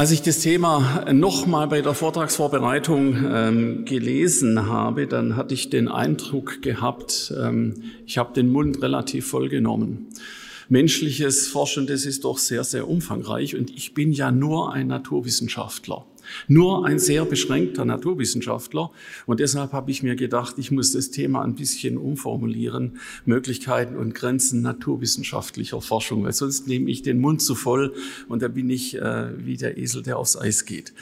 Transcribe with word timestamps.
Als 0.00 0.12
ich 0.12 0.22
das 0.22 0.38
Thema 0.38 1.12
nochmal 1.12 1.68
bei 1.68 1.82
der 1.82 1.92
Vortragsvorbereitung 1.92 3.18
ähm, 3.22 3.84
gelesen 3.84 4.64
habe, 4.66 5.06
dann 5.06 5.36
hatte 5.36 5.52
ich 5.52 5.68
den 5.68 5.88
Eindruck 5.88 6.62
gehabt, 6.62 7.34
ähm, 7.38 7.74
ich 8.06 8.16
habe 8.16 8.32
den 8.32 8.48
Mund 8.48 8.80
relativ 8.80 9.26
voll 9.26 9.50
genommen. 9.50 10.06
Menschliches 10.70 11.48
Forschen, 11.48 11.86
das 11.86 12.06
ist 12.06 12.24
doch 12.24 12.38
sehr, 12.38 12.64
sehr 12.64 12.88
umfangreich 12.88 13.54
und 13.54 13.68
ich 13.76 13.92
bin 13.92 14.12
ja 14.12 14.30
nur 14.30 14.72
ein 14.72 14.86
Naturwissenschaftler. 14.86 16.06
Nur 16.48 16.86
ein 16.86 16.98
sehr 16.98 17.24
beschränkter 17.24 17.84
Naturwissenschaftler. 17.84 18.90
Und 19.26 19.40
deshalb 19.40 19.72
habe 19.72 19.90
ich 19.90 20.02
mir 20.02 20.16
gedacht, 20.16 20.56
ich 20.58 20.70
muss 20.70 20.92
das 20.92 21.10
Thema 21.10 21.42
ein 21.42 21.54
bisschen 21.54 21.96
umformulieren. 21.96 22.98
Möglichkeiten 23.24 23.96
und 23.96 24.14
Grenzen 24.14 24.62
naturwissenschaftlicher 24.62 25.80
Forschung, 25.80 26.24
weil 26.24 26.32
sonst 26.32 26.66
nehme 26.66 26.90
ich 26.90 27.02
den 27.02 27.20
Mund 27.20 27.42
zu 27.42 27.54
voll 27.54 27.94
und 28.28 28.42
da 28.42 28.48
bin 28.48 28.70
ich 28.70 28.96
äh, 28.96 29.46
wie 29.46 29.56
der 29.56 29.78
Esel, 29.78 30.02
der 30.02 30.18
aufs 30.18 30.36
Eis 30.36 30.64
geht. 30.64 30.92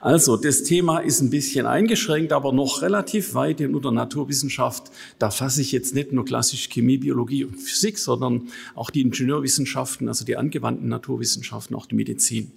Also, 0.00 0.36
das 0.36 0.62
Thema 0.62 0.98
ist 0.98 1.20
ein 1.20 1.30
bisschen 1.30 1.66
eingeschränkt, 1.66 2.32
aber 2.32 2.52
noch 2.52 2.82
relativ 2.82 3.34
weit 3.34 3.60
in 3.60 3.80
der 3.80 3.90
Naturwissenschaft. 3.90 4.90
Da 5.18 5.30
fasse 5.30 5.60
ich 5.60 5.72
jetzt 5.72 5.94
nicht 5.94 6.12
nur 6.12 6.24
klassisch 6.24 6.68
Chemie, 6.68 6.98
Biologie 6.98 7.44
und 7.44 7.56
Physik, 7.56 7.98
sondern 7.98 8.48
auch 8.74 8.90
die 8.90 9.02
Ingenieurwissenschaften, 9.02 10.08
also 10.08 10.24
die 10.24 10.36
angewandten 10.36 10.88
Naturwissenschaften, 10.88 11.76
auch 11.76 11.86
die 11.86 11.94
Medizin. 11.94 12.52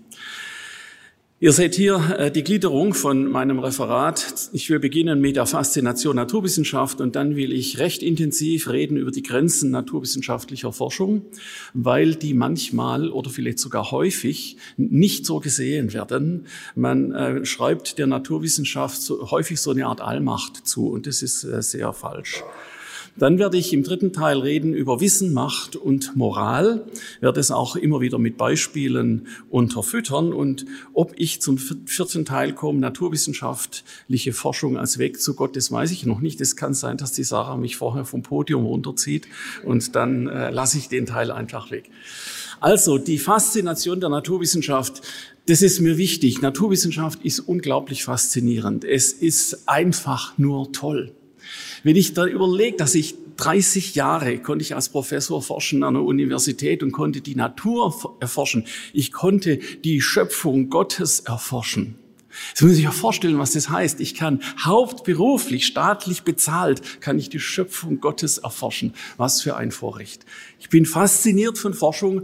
Ihr 1.40 1.54
seht 1.54 1.76
hier 1.76 2.16
äh, 2.18 2.32
die 2.32 2.44
Gliederung 2.44 2.96
von 2.96 3.30
meinem 3.30 3.60
Referat. 3.60 4.50
Ich 4.54 4.72
will 4.72 4.80
beginnen 4.80 5.22
mit 5.22 5.36
der 5.36 5.46
Faszination 5.46 6.16
Naturwissenschaft 6.16 7.00
und 7.00 7.16
dann 7.16 7.36
will 7.36 7.54
ich 7.54 7.78
recht 7.78 8.02
intensiv 8.02 8.68
reden 8.68 8.98
über 8.98 9.12
die 9.12 9.22
Grenzen 9.22 9.70
naturwissenschaftlicher 9.70 10.74
Forschung, 10.74 11.28
weil 11.76 12.16
die 12.16 12.34
manchmal 12.34 13.12
oder 13.12 13.30
vielleicht 13.30 13.60
sogar 13.60 13.92
häufig 13.92 14.58
nicht 14.78 15.28
so 15.28 15.40
gesehen 15.40 15.94
werden. 15.94 16.48
Man 16.74 17.12
äh, 17.12 17.46
schreibt 17.46 18.00
der 18.00 18.08
Naturwissenschaft 18.08 19.08
häufig 19.30 19.62
so 19.62 19.70
eine 19.70 19.86
Art 19.86 20.02
Allmacht 20.02 20.66
zu 20.66 20.90
und 20.90 21.06
das 21.06 21.22
ist 21.22 21.44
äh, 21.44 21.62
sehr 21.62 21.94
falsch. 21.94 22.44
Dann 23.20 23.40
werde 23.40 23.58
ich 23.58 23.74
im 23.74 23.84
dritten 23.84 24.14
Teil 24.14 24.40
reden 24.40 24.74
über 24.74 25.00
Wissen, 25.02 25.34
Macht 25.34 25.76
und 25.76 26.16
Moral, 26.16 26.86
werde 27.20 27.40
es 27.40 27.50
auch 27.50 27.76
immer 27.76 28.00
wieder 28.00 28.20
mit 28.20 28.38
Beispielen 28.38 29.28
unterfüttern 29.50 30.34
und 30.34 30.66
ob 30.94 31.14
ich 31.18 31.42
zum 31.42 31.58
vierten 31.58 32.26
Teil 32.26 32.54
komme, 32.54 32.80
naturwissenschaftliche 32.80 34.34
Forschung 34.34 34.78
als 34.78 35.00
Weg 35.00 35.20
zu 35.20 35.34
Gott, 35.34 35.56
das 35.56 35.72
weiß 35.72 35.92
ich 35.92 36.06
noch 36.06 36.20
nicht. 36.20 36.40
Es 36.42 36.56
kann 36.56 36.74
sein, 36.74 36.98
dass 36.98 37.12
die 37.12 37.24
Sarah 37.24 37.58
mich 37.58 37.76
vorher 37.76 38.06
vom 38.06 38.22
Podium 38.22 38.66
runterzieht 38.66 39.28
und 39.66 39.96
dann 39.96 40.28
äh, 40.28 40.52
lasse 40.52 40.78
ich 40.78 40.88
den 40.88 41.06
Teil 41.06 41.32
einfach 41.32 41.72
weg. 41.72 41.90
Also 42.60 42.98
die 42.98 43.20
Faszination 43.20 44.00
der 44.00 44.10
Naturwissenschaft, 44.10 45.02
das 45.48 45.62
ist 45.62 45.80
mir 45.80 45.98
wichtig. 45.98 46.42
Naturwissenschaft 46.42 47.24
ist 47.24 47.40
unglaublich 47.40 48.04
faszinierend. 48.04 48.84
Es 48.84 49.14
ist 49.14 49.68
einfach 49.68 50.38
nur 50.38 50.72
toll. 50.72 51.17
Wenn 51.88 51.96
ich 51.96 52.14
da 52.14 52.26
überlege, 52.26 52.76
dass 52.76 52.96
ich 52.96 53.16
30 53.38 53.96
Jahre 53.96 54.40
konnte 54.40 54.62
ich 54.62 54.76
als 54.76 54.90
Professor 54.90 55.42
forschen 55.42 55.84
an 55.84 55.94
der 55.94 56.04
Universität 56.04 56.84
und 56.84 56.92
konnte 56.92 57.22
die 57.22 57.36
Natur 57.36 58.18
erforschen. 58.20 58.66
Ich 58.92 59.14
konnte 59.14 59.60
die 59.86 60.02
Schöpfung 60.02 60.70
Gottes 60.70 61.22
erforschen. 61.22 61.96
Muss 62.60 62.72
ich 62.72 62.78
sich 62.78 62.88
vorstellen, 62.90 63.40
was 63.40 63.54
das 63.54 63.70
heißt. 63.70 64.02
Ich 64.02 64.16
kann 64.16 64.42
hauptberuflich, 64.60 65.66
staatlich 65.66 66.24
bezahlt, 66.24 67.00
kann 67.00 67.18
ich 67.18 67.30
die 67.30 67.40
Schöpfung 67.40 68.02
Gottes 68.02 68.38
erforschen. 68.38 68.94
Was 69.16 69.42
für 69.42 69.56
ein 69.56 69.72
Vorrecht. 69.72 70.26
Ich 70.60 70.68
bin 70.68 70.86
fasziniert 70.86 71.58
von 71.58 71.74
Forschung, 71.74 72.24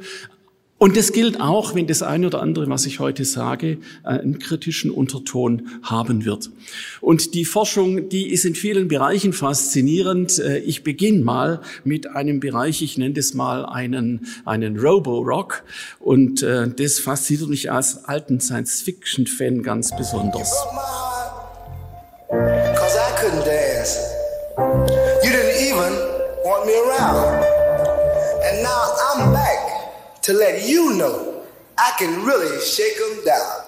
und 0.84 0.98
das 0.98 1.14
gilt 1.14 1.40
auch, 1.40 1.76
wenn 1.76 1.88
das 1.88 2.04
eine 2.04 2.28
oder 2.28 2.42
andere, 2.42 2.70
was 2.70 2.86
ich 2.86 3.00
heute 3.00 3.24
sage, 3.24 3.78
einen 4.04 4.38
kritischen 4.38 4.92
Unterton 4.92 5.70
haben 5.82 6.26
wird. 6.26 6.50
Und 7.00 7.36
die 7.36 7.46
Forschung, 7.46 8.10
die 8.10 8.34
ist 8.34 8.44
in 8.44 8.54
vielen 8.54 8.90
Bereichen 8.90 9.32
faszinierend. 9.32 10.40
Äh, 10.40 10.58
ich 10.58 10.84
beginne 10.84 11.24
mal 11.24 11.62
mit 11.86 12.08
einem 12.08 12.42
Bereich, 12.42 12.82
ich 12.82 12.98
nenne 12.98 13.14
das 13.14 13.34
mal 13.34 13.66
einen, 13.66 14.28
einen 14.44 14.78
Robo-Rock. 14.78 15.64
Und 16.02 16.44
äh, 16.44 16.68
das 16.68 17.00
fasziniert 17.00 17.48
mich 17.48 17.72
als 17.72 18.04
alten 18.04 18.42
Science-Fiction-Fan 18.42 19.64
ganz 19.64 19.96
besonders. 19.96 20.52
Cause 22.28 22.98
I 22.98 23.22
couldn't 23.22 23.46
dance. 23.46 24.00
You 25.24 25.32
didn't 25.32 25.62
even 25.62 25.94
want 26.44 26.66
me 26.66 26.74
around. 26.74 27.53
To 30.24 30.34
let 30.34 30.68
you 30.68 30.94
know 30.96 31.44
I 31.78 31.92
can 32.00 32.26
really 32.26 32.60
shake 32.62 32.98
them 32.98 33.26
down. 33.26 33.63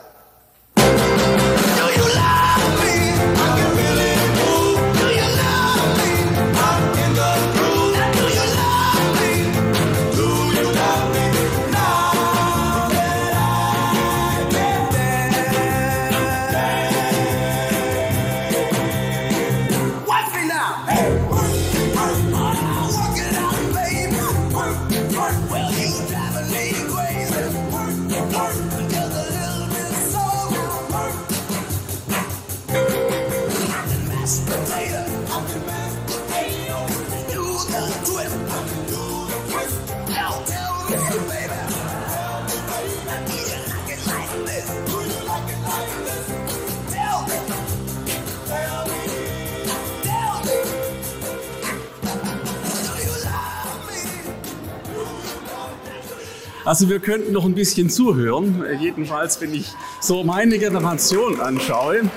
Also 56.65 56.89
wir 56.89 56.99
könnten 56.99 57.31
noch 57.31 57.45
ein 57.45 57.53
bisschen 57.53 57.91
zuhören, 57.91 58.65
jedenfalls 58.81 59.39
wenn 59.39 59.53
ich 59.53 59.71
so 60.01 60.23
meine 60.23 60.57
Generation 60.57 61.39
anschaue. 61.39 62.09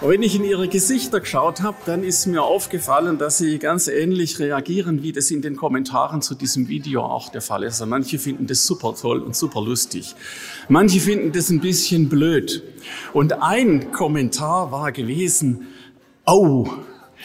Und 0.00 0.08
wenn 0.08 0.22
ich 0.22 0.34
in 0.34 0.44
ihre 0.44 0.66
Gesichter 0.66 1.20
geschaut 1.20 1.60
habe, 1.60 1.76
dann 1.84 2.02
ist 2.02 2.24
mir 2.24 2.42
aufgefallen, 2.42 3.18
dass 3.18 3.36
sie 3.36 3.58
ganz 3.58 3.86
ähnlich 3.88 4.38
reagieren, 4.38 5.02
wie 5.02 5.12
das 5.12 5.30
in 5.30 5.42
den 5.42 5.56
Kommentaren 5.56 6.22
zu 6.22 6.34
diesem 6.34 6.68
Video 6.68 7.02
auch 7.02 7.30
der 7.30 7.42
Fall 7.42 7.64
ist. 7.64 7.74
Also 7.74 7.86
manche 7.86 8.18
finden 8.18 8.46
das 8.46 8.66
super 8.66 8.94
toll 8.98 9.20
und 9.20 9.36
super 9.36 9.60
lustig. 9.60 10.14
Manche 10.70 11.00
finden 11.00 11.32
das 11.32 11.50
ein 11.50 11.60
bisschen 11.60 12.08
blöd. 12.08 12.62
Und 13.12 13.42
ein 13.42 13.92
Kommentar 13.92 14.72
war 14.72 14.90
gewesen, 14.90 15.66
oh, 16.24 16.66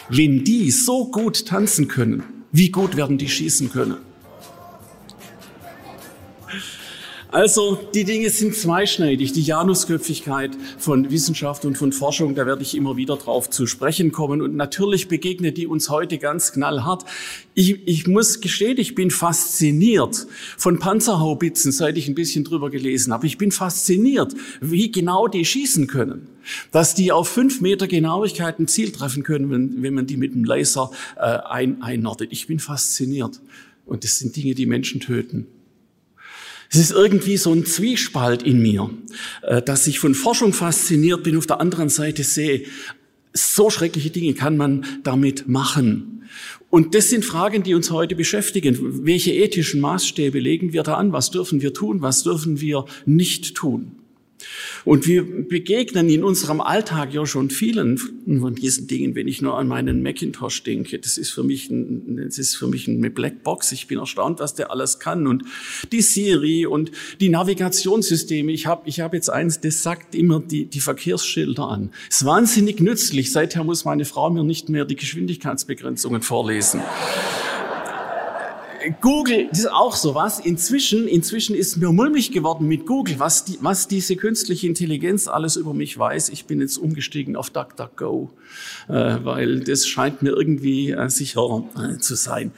wenn 0.09 0.43
die 0.43 0.69
so 0.71 1.09
gut 1.09 1.45
tanzen 1.45 1.87
können, 1.87 2.23
wie 2.51 2.71
gut 2.71 2.97
werden 2.97 3.17
die 3.17 3.29
schießen 3.29 3.71
können? 3.71 4.08
Also 7.31 7.79
die 7.93 8.05
Dinge 8.05 8.31
sind 8.31 8.55
zweischneidig. 8.55 9.33
Die 9.33 9.43
Janusköpfigkeit 9.43 10.57
von 10.79 11.11
Wissenschaft 11.11 11.63
und 11.63 11.77
von 11.77 11.91
Forschung, 11.91 12.33
da 12.33 12.47
werde 12.47 12.63
ich 12.63 12.75
immer 12.75 12.97
wieder 12.97 13.17
drauf 13.17 13.51
zu 13.51 13.67
sprechen 13.67 14.11
kommen. 14.11 14.41
Und 14.41 14.55
natürlich 14.55 15.07
begegnet 15.07 15.55
die 15.57 15.67
uns 15.67 15.91
heute 15.91 16.17
ganz 16.17 16.53
knallhart. 16.53 17.05
Ich, 17.53 17.87
ich 17.87 18.07
muss 18.07 18.41
gestehen, 18.41 18.79
ich 18.79 18.95
bin 18.95 19.11
fasziniert 19.11 20.25
von 20.57 20.79
Panzerhaubitzen, 20.79 21.71
seit 21.71 21.97
ich 21.97 22.07
ein 22.07 22.15
bisschen 22.15 22.45
drüber 22.45 22.71
gelesen 22.71 23.13
habe. 23.13 23.27
Ich 23.27 23.37
bin 23.37 23.51
fasziniert, 23.51 24.33
wie 24.59 24.91
genau 24.91 25.27
die 25.27 25.45
schießen 25.45 25.85
können. 25.85 26.29
Dass 26.71 26.95
die 26.95 27.11
auf 27.11 27.29
fünf 27.29 27.61
Meter 27.61 27.87
Genauigkeit 27.87 28.57
ein 28.57 28.67
Ziel 28.67 28.91
treffen 28.91 29.21
können, 29.21 29.51
wenn, 29.51 29.83
wenn 29.83 29.93
man 29.93 30.07
die 30.07 30.17
mit 30.17 30.33
dem 30.33 30.45
Laser 30.45 30.89
äh, 31.15 31.37
ein, 31.47 31.83
einnordet. 31.83 32.29
Ich 32.31 32.47
bin 32.47 32.57
fasziniert. 32.57 33.39
Und 33.85 34.03
das 34.03 34.17
sind 34.17 34.35
Dinge, 34.35 34.55
die 34.55 34.65
Menschen 34.65 34.99
töten. 34.99 35.45
Es 36.71 36.77
ist 36.77 36.91
irgendwie 36.91 37.37
so 37.37 37.51
ein 37.51 37.65
Zwiespalt 37.65 38.43
in 38.43 38.61
mir, 38.61 38.89
äh, 39.41 39.61
dass 39.61 39.87
ich 39.87 39.99
von 39.99 40.13
Forschung 40.13 40.53
fasziniert 40.53 41.23
bin, 41.23 41.37
auf 41.37 41.47
der 41.47 41.59
anderen 41.59 41.89
Seite 41.89 42.23
sehe, 42.23 42.63
so 43.33 43.69
schreckliche 43.69 44.11
Dinge 44.11 44.33
kann 44.33 44.57
man 44.57 44.85
damit 45.03 45.47
machen. 45.47 46.23
Und 46.69 46.93
das 46.93 47.09
sind 47.09 47.25
Fragen, 47.25 47.63
die 47.63 47.73
uns 47.73 47.89
heute 47.89 48.15
beschäftigen. 48.15 49.05
Welche 49.05 49.33
ethischen 49.33 49.81
Maßstäbe 49.81 50.39
legen 50.39 50.71
wir 50.71 50.83
da 50.83 50.95
an? 50.95 51.11
Was 51.11 51.31
dürfen 51.31 51.61
wir 51.61 51.73
tun? 51.73 52.01
Was 52.01 52.23
dürfen 52.23 52.61
wir 52.61 52.85
nicht 53.05 53.55
tun? 53.55 53.98
Und 54.85 55.07
wir 55.07 55.23
begegnen 55.23 56.09
in 56.09 56.23
unserem 56.23 56.61
Alltag 56.61 57.13
ja 57.13 57.25
schon 57.25 57.49
vielen 57.49 57.97
von 57.97 58.55
diesen 58.55 58.87
Dingen, 58.87 59.15
wenn 59.15 59.27
ich 59.27 59.41
nur 59.41 59.57
an 59.57 59.67
meinen 59.67 60.01
Macintosh 60.01 60.63
denke. 60.63 60.99
Das 60.99 61.17
ist 61.17 61.31
für 61.31 61.43
mich, 61.43 61.69
ein, 61.69 62.21
das 62.25 62.37
ist 62.37 62.55
für 62.55 62.67
mich 62.67 62.87
eine 62.87 63.09
Blackbox. 63.09 63.71
Ich 63.71 63.87
bin 63.87 63.99
erstaunt, 63.99 64.39
was 64.39 64.55
der 64.55 64.71
alles 64.71 64.99
kann. 64.99 65.27
Und 65.27 65.43
die 65.91 66.01
Siri 66.01 66.65
und 66.65 66.91
die 67.19 67.29
Navigationssysteme. 67.29 68.51
Ich 68.51 68.65
habe 68.65 68.87
ich 68.87 68.99
hab 68.99 69.13
jetzt 69.13 69.29
eins, 69.29 69.59
das 69.59 69.83
sagt 69.83 70.15
immer 70.15 70.39
die, 70.39 70.65
die 70.65 70.79
Verkehrsschilder 70.79 71.67
an. 71.67 71.91
Ist 72.09 72.25
wahnsinnig 72.25 72.79
nützlich. 72.79 73.31
Seither 73.31 73.63
muss 73.63 73.85
meine 73.85 74.05
Frau 74.05 74.29
mir 74.29 74.43
nicht 74.43 74.69
mehr 74.69 74.85
die 74.85 74.95
Geschwindigkeitsbegrenzungen 74.95 76.21
vorlesen. 76.21 76.81
Google, 79.01 79.47
das 79.49 79.59
ist 79.59 79.71
auch 79.71 79.95
so 79.95 80.15
was. 80.15 80.39
Inzwischen, 80.39 81.07
inzwischen 81.07 81.55
ist 81.55 81.77
mir 81.77 81.91
mulmig 81.91 82.31
geworden 82.31 82.67
mit 82.67 82.85
Google, 82.85 83.15
was, 83.19 83.45
die, 83.45 83.57
was 83.61 83.87
diese 83.87 84.15
künstliche 84.15 84.67
Intelligenz 84.67 85.27
alles 85.27 85.55
über 85.55 85.73
mich 85.73 85.97
weiß. 85.97 86.29
Ich 86.29 86.45
bin 86.45 86.61
jetzt 86.61 86.77
umgestiegen 86.77 87.35
auf 87.35 87.49
DuckDuckGo, 87.49 88.29
äh, 88.87 89.17
weil 89.23 89.59
das 89.61 89.87
scheint 89.87 90.21
mir 90.21 90.31
irgendwie 90.31 90.91
äh, 90.91 91.09
sicher 91.09 91.63
äh, 91.77 91.97
zu 91.99 92.15
sein. 92.15 92.51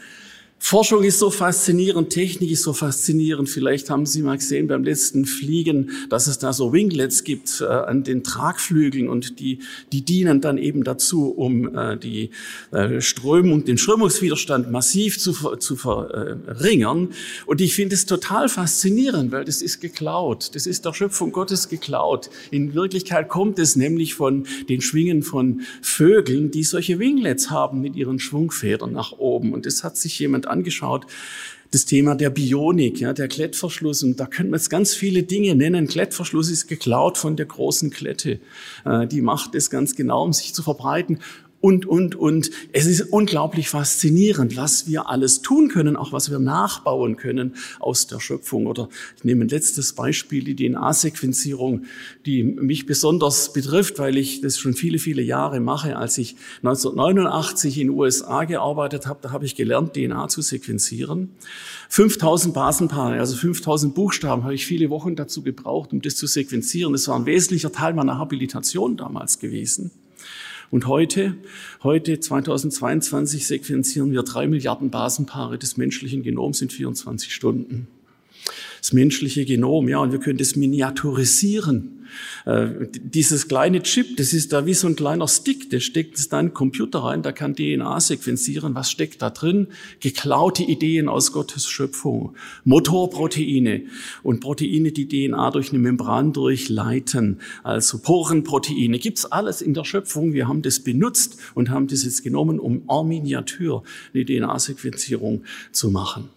Forschung 0.64 1.04
ist 1.04 1.18
so 1.18 1.32
faszinierend, 1.32 2.12
Technik 2.12 2.52
ist 2.52 2.62
so 2.62 2.72
faszinierend. 2.72 3.50
Vielleicht 3.50 3.90
haben 3.90 4.06
Sie 4.06 4.22
mal 4.22 4.38
gesehen 4.38 4.68
beim 4.68 4.84
letzten 4.84 5.26
Fliegen, 5.26 5.90
dass 6.10 6.28
es 6.28 6.38
da 6.38 6.54
so 6.54 6.72
Winglets 6.72 7.24
gibt 7.24 7.62
äh, 7.62 7.66
an 7.66 8.04
den 8.04 8.24
Tragflügeln 8.24 9.10
und 9.10 9.40
die, 9.40 9.60
die 9.92 10.06
dienen 10.06 10.40
dann 10.40 10.60
eben 10.60 10.84
dazu, 10.84 11.32
um 11.32 11.76
äh, 11.76 11.98
die 11.98 12.30
äh, 12.70 13.02
Strömung, 13.02 13.66
den 13.66 13.80
Strömungswiderstand 13.80 14.72
massiv 14.72 15.18
zu, 15.18 15.34
zu 15.58 15.76
verringern. 15.76 17.10
Und 17.48 17.60
ich 17.60 17.74
finde 17.74 17.96
es 17.96 18.06
total 18.06 18.48
faszinierend, 18.48 19.32
weil 19.32 19.44
das 19.44 19.64
ist 19.64 19.82
geklaut. 19.82 20.52
Das 20.54 20.68
ist 20.68 20.86
der 20.86 20.94
Schöpfung 20.94 21.32
Gottes 21.32 21.70
geklaut. 21.70 22.30
In 22.52 22.76
Wirklichkeit 22.76 23.30
kommt 23.30 23.58
es 23.58 23.76
nämlich 23.76 24.14
von 24.14 24.46
den 24.70 24.82
Schwingen 24.82 25.24
von 25.24 25.62
Vögeln, 25.82 26.52
die 26.52 26.64
solche 26.64 27.00
Winglets 27.00 27.50
haben 27.50 27.82
mit 27.82 27.96
ihren 27.96 28.20
Schwungfedern 28.20 28.94
nach 28.94 29.14
oben. 29.14 29.54
Und 29.54 29.66
das 29.66 29.84
hat 29.84 29.98
sich 29.98 30.20
jemand 30.20 30.51
angeschaut, 30.52 31.08
das 31.72 31.86
Thema 31.86 32.16
der 32.16 32.30
Bionik, 32.30 33.00
ja, 33.00 33.14
der 33.14 33.30
Klettverschluss. 33.30 34.04
Und 34.04 34.20
da 34.20 34.26
können 34.26 34.50
wir 34.50 34.58
jetzt 34.58 34.70
ganz 34.70 34.94
viele 34.94 35.24
Dinge 35.24 35.56
nennen. 35.56 35.88
Klettverschluss 35.88 36.50
ist 36.50 36.68
geklaut 36.68 37.18
von 37.18 37.38
der 37.38 37.46
großen 37.46 37.92
Klette. 37.92 38.40
Äh, 38.86 39.08
die 39.08 39.22
macht 39.22 39.56
es 39.56 39.70
ganz 39.70 39.96
genau, 39.96 40.24
um 40.24 40.34
sich 40.34 40.54
zu 40.54 40.64
verbreiten 40.64 41.20
und, 41.62 41.86
und, 41.86 42.16
und. 42.16 42.50
Es 42.74 42.88
ist 42.88 43.02
unglaublich 43.02 43.70
faszinierend, 43.70 44.58
was 44.58 44.88
wir 44.88 45.08
alles 45.08 45.42
tun 45.42 45.70
können, 45.70 45.96
auch 45.96 46.12
was 46.12 46.30
wir 46.32 46.40
nachbauen 46.40 47.16
können 47.16 47.54
aus 47.80 48.08
der 48.08 48.20
Schöpfung. 48.20 48.66
Oder 48.66 48.90
ich 49.18 49.24
nehme 49.24 49.46
ein 49.46 49.50
letztes 49.50 49.94
Beispiel, 49.94 50.44
die 50.44 50.56
DNA-Sequenzierung, 50.56 51.86
die 52.26 52.44
mich 52.44 52.86
besonders 52.86 53.54
betrifft, 53.54 54.00
weil 54.00 54.18
ich 54.18 54.42
das 54.42 54.58
schon 54.58 54.74
viele, 54.74 54.98
viele 54.98 55.22
Jahre 55.22 55.60
mache. 55.60 55.96
Als 55.96 56.18
ich 56.18 56.36
1989 56.64 57.78
in 57.78 57.88
den 57.88 57.98
USA 57.98 58.44
gearbeitet 58.44 59.06
habe, 59.06 59.20
da 59.22 59.32
habe 59.32 59.46
ich 59.46 59.56
gelernt, 59.56 59.94
DNA 59.94 60.28
zu 60.28 60.42
sequenzieren. 60.42 61.30
5000 61.90 62.54
Basenpaare, 62.54 63.20
also 63.20 63.36
5000 63.36 63.94
Buchstaben, 63.94 64.44
habe 64.44 64.56
ich 64.56 64.66
viele 64.66 64.90
Wochen 64.90 65.16
dazu 65.16 65.44
gebraucht, 65.44 65.94
um 65.94 66.02
das 66.02 66.16
zu 66.16 66.26
sequenzieren. 66.26 66.94
Das 66.94 67.08
war 67.08 67.16
ein 67.18 67.26
wesentlicher 67.26 67.72
Teil 67.72 67.94
meiner 67.94 68.18
Habilitation 68.18 68.98
damals 68.98 69.40
gewesen. 69.40 69.92
Und 70.72 70.88
heute, 70.88 71.36
heute 71.84 72.20
2022 72.20 73.46
sequenzieren 73.46 74.12
wir 74.12 74.24
drei 74.24 74.48
Milliarden 74.48 74.90
Basenpaare 74.90 75.58
des 75.58 75.76
menschlichen 75.76 76.24
Genoms 76.24 76.62
in 76.62 76.70
24 76.70 77.34
Stunden. 77.34 77.88
Das 78.82 78.94
menschliche 78.94 79.46
Genom, 79.46 79.88
ja, 79.88 80.00
und 80.00 80.12
wir 80.12 80.20
können 80.20 80.40
das 80.40 80.56
miniaturisieren. 80.56 82.02
Äh, 82.46 82.88
dieses 82.92 83.48
kleine 83.48 83.82
Chip, 83.84 84.18
das 84.18 84.34
ist 84.34 84.54
da 84.54 84.66
wie 84.66 84.74
so 84.74 84.88
ein 84.88 84.96
kleiner 84.96 85.28
Stick, 85.28 85.70
der 85.70 85.80
steckt 85.80 86.18
es 86.18 86.30
dann 86.30 86.42
in 86.42 86.48
den 86.48 86.54
Computer 86.54 87.00
rein, 87.00 87.22
da 87.22 87.32
kann 87.32 87.56
DNA 87.56 88.00
sequenzieren. 88.00 88.76
Was 88.76 88.90
steckt 88.90 89.22
da 89.22 89.30
drin? 89.30 89.68
Geklaute 90.00 90.64
Ideen 90.64 91.08
aus 91.08 91.32
Gottes 91.32 91.68
Schöpfung. 91.68 92.36
Motorproteine 92.64 93.84
und 94.24 94.40
Proteine, 94.40 94.92
die 94.92 95.08
DNA 95.08 95.52
durch 95.52 95.70
eine 95.70 95.80
Membran 95.80 96.34
durchleiten. 96.34 97.40
Also 97.64 98.00
Porenproteine. 98.00 99.00
Gibt's 99.00 99.26
alles 99.26 99.62
in 99.62 99.74
der 99.74 99.86
Schöpfung. 99.86 100.34
Wir 100.34 100.48
haben 100.48 100.62
das 100.62 100.80
benutzt 100.80 101.38
und 101.54 101.70
haben 101.70 101.88
das 101.88 102.04
jetzt 102.04 102.24
genommen, 102.24 102.60
um 102.60 102.84
en 102.90 103.08
Miniatur 103.08 103.84
eine 104.14 104.26
DNA-Sequenzierung 104.26 105.44
zu 105.72 105.92
machen. 105.92 106.30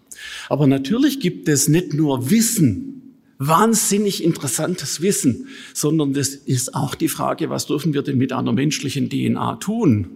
Aber 0.48 0.66
natürlich 0.66 1.20
gibt 1.20 1.48
es 1.48 1.68
nicht 1.68 1.94
nur 1.94 2.30
Wissen, 2.30 2.94
wahnsinnig 3.38 4.22
interessantes 4.22 5.00
Wissen, 5.00 5.48
sondern 5.72 6.12
das 6.12 6.28
ist 6.28 6.74
auch 6.74 6.94
die 6.94 7.08
Frage, 7.08 7.50
was 7.50 7.66
dürfen 7.66 7.94
wir 7.94 8.02
denn 8.02 8.18
mit 8.18 8.32
einer 8.32 8.52
menschlichen 8.52 9.10
DNA 9.10 9.56
tun? 9.56 10.08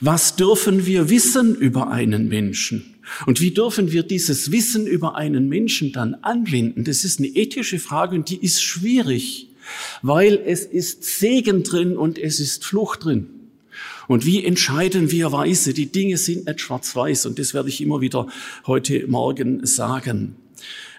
Was 0.00 0.36
dürfen 0.36 0.86
wir 0.86 1.08
wissen 1.08 1.54
über 1.54 1.90
einen 1.90 2.28
Menschen? 2.28 2.94
Und 3.24 3.40
wie 3.40 3.52
dürfen 3.52 3.92
wir 3.92 4.02
dieses 4.02 4.50
Wissen 4.50 4.86
über 4.86 5.14
einen 5.14 5.48
Menschen 5.48 5.92
dann 5.92 6.14
anwenden? 6.14 6.84
Das 6.84 7.04
ist 7.04 7.18
eine 7.18 7.28
ethische 7.28 7.78
Frage 7.78 8.16
und 8.16 8.28
die 8.28 8.42
ist 8.42 8.62
schwierig, 8.62 9.48
weil 10.02 10.40
es 10.44 10.64
ist 10.64 11.04
Segen 11.04 11.62
drin 11.62 11.96
und 11.96 12.18
es 12.18 12.40
ist 12.40 12.64
Flucht 12.64 13.04
drin. 13.04 13.28
Und 14.08 14.24
wie 14.24 14.44
entscheiden 14.44 15.10
wir 15.10 15.32
weise? 15.32 15.74
Die 15.74 15.90
Dinge 15.90 16.16
sind 16.16 16.46
nicht 16.46 16.60
schwarz-weiß 16.60 17.26
und 17.26 17.38
das 17.38 17.54
werde 17.54 17.68
ich 17.68 17.80
immer 17.80 18.00
wieder 18.00 18.26
heute 18.66 19.06
Morgen 19.06 19.66
sagen. 19.66 20.36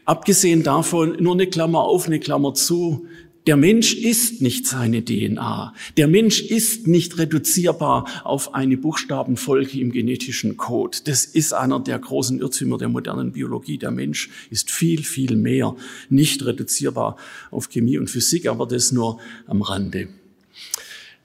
Abgesehen 0.06 0.63
davon, 0.63 1.18
nur 1.19 1.33
eine 1.33 1.48
Klammer 1.48 1.81
auf, 1.81 2.07
eine 2.07 2.19
Klammer 2.19 2.54
zu, 2.54 3.07
der 3.48 3.56
Mensch 3.56 3.94
ist 3.94 4.42
nicht 4.42 4.68
seine 4.68 5.06
DNA. 5.06 5.74
Der 5.95 6.09
Mensch 6.09 6.42
ist 6.42 6.86
nicht 6.86 7.18
reduzierbar 7.18 8.06
auf 8.25 8.54
eine 8.54 8.75
Buchstabenfolge 8.75 9.80
im 9.80 9.94
genetischen 9.94 10.57
Code. 10.57 10.97
Das 11.06 11.23
ist 11.23 11.54
einer 11.54 11.80
der 11.80 11.97
großen 11.97 12.42
Irrtümer 12.42 12.78
der 12.78 12.90
modernen 12.90 13.31
Biologie. 13.31 13.78
Der 13.78 13.92
Mensch 13.92 14.30
ist 14.49 14.69
viel, 14.69 15.02
viel 15.02 15.37
mehr 15.37 15.78
nicht 16.09 16.45
reduzierbar 16.45 17.16
auf 17.49 17.69
Chemie 17.69 17.97
und 17.97 18.09
Physik, 18.09 18.47
aber 18.47 18.68
das 18.68 18.92
nur 18.92 19.18
am 19.47 19.61
Rande. 19.61 20.09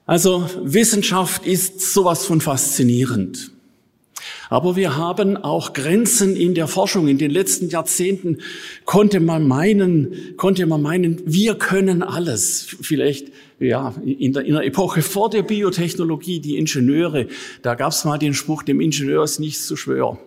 Also 0.05 0.49
Wissenschaft 0.61 1.45
ist 1.45 1.93
sowas 1.93 2.25
von 2.25 2.41
faszinierend. 2.41 3.51
Aber 4.49 4.75
wir 4.75 4.97
haben 4.97 5.37
auch 5.37 5.73
Grenzen 5.73 6.35
in 6.35 6.53
der 6.53 6.67
Forschung. 6.67 7.07
In 7.07 7.17
den 7.17 7.31
letzten 7.31 7.69
Jahrzehnten 7.69 8.39
konnte 8.85 9.19
man 9.19 9.47
meinen, 9.47 10.35
konnte 10.37 10.65
man 10.65 10.81
meinen, 10.81 11.21
wir 11.25 11.55
können 11.55 12.03
alles. 12.03 12.75
Vielleicht 12.81 13.31
ja, 13.59 13.95
in 14.05 14.33
der, 14.33 14.45
in 14.45 14.53
der 14.53 14.65
Epoche 14.65 15.01
vor 15.01 15.29
der 15.29 15.43
Biotechnologie, 15.43 16.39
die 16.39 16.57
Ingenieure, 16.57 17.27
da 17.61 17.75
gab 17.75 17.93
es 17.93 18.05
mal 18.05 18.17
den 18.17 18.33
Spruch, 18.33 18.63
dem 18.63 18.81
Ingenieur 18.81 19.23
ist 19.23 19.39
nichts 19.39 19.65
zu 19.65 19.75
schwör. 19.75 20.19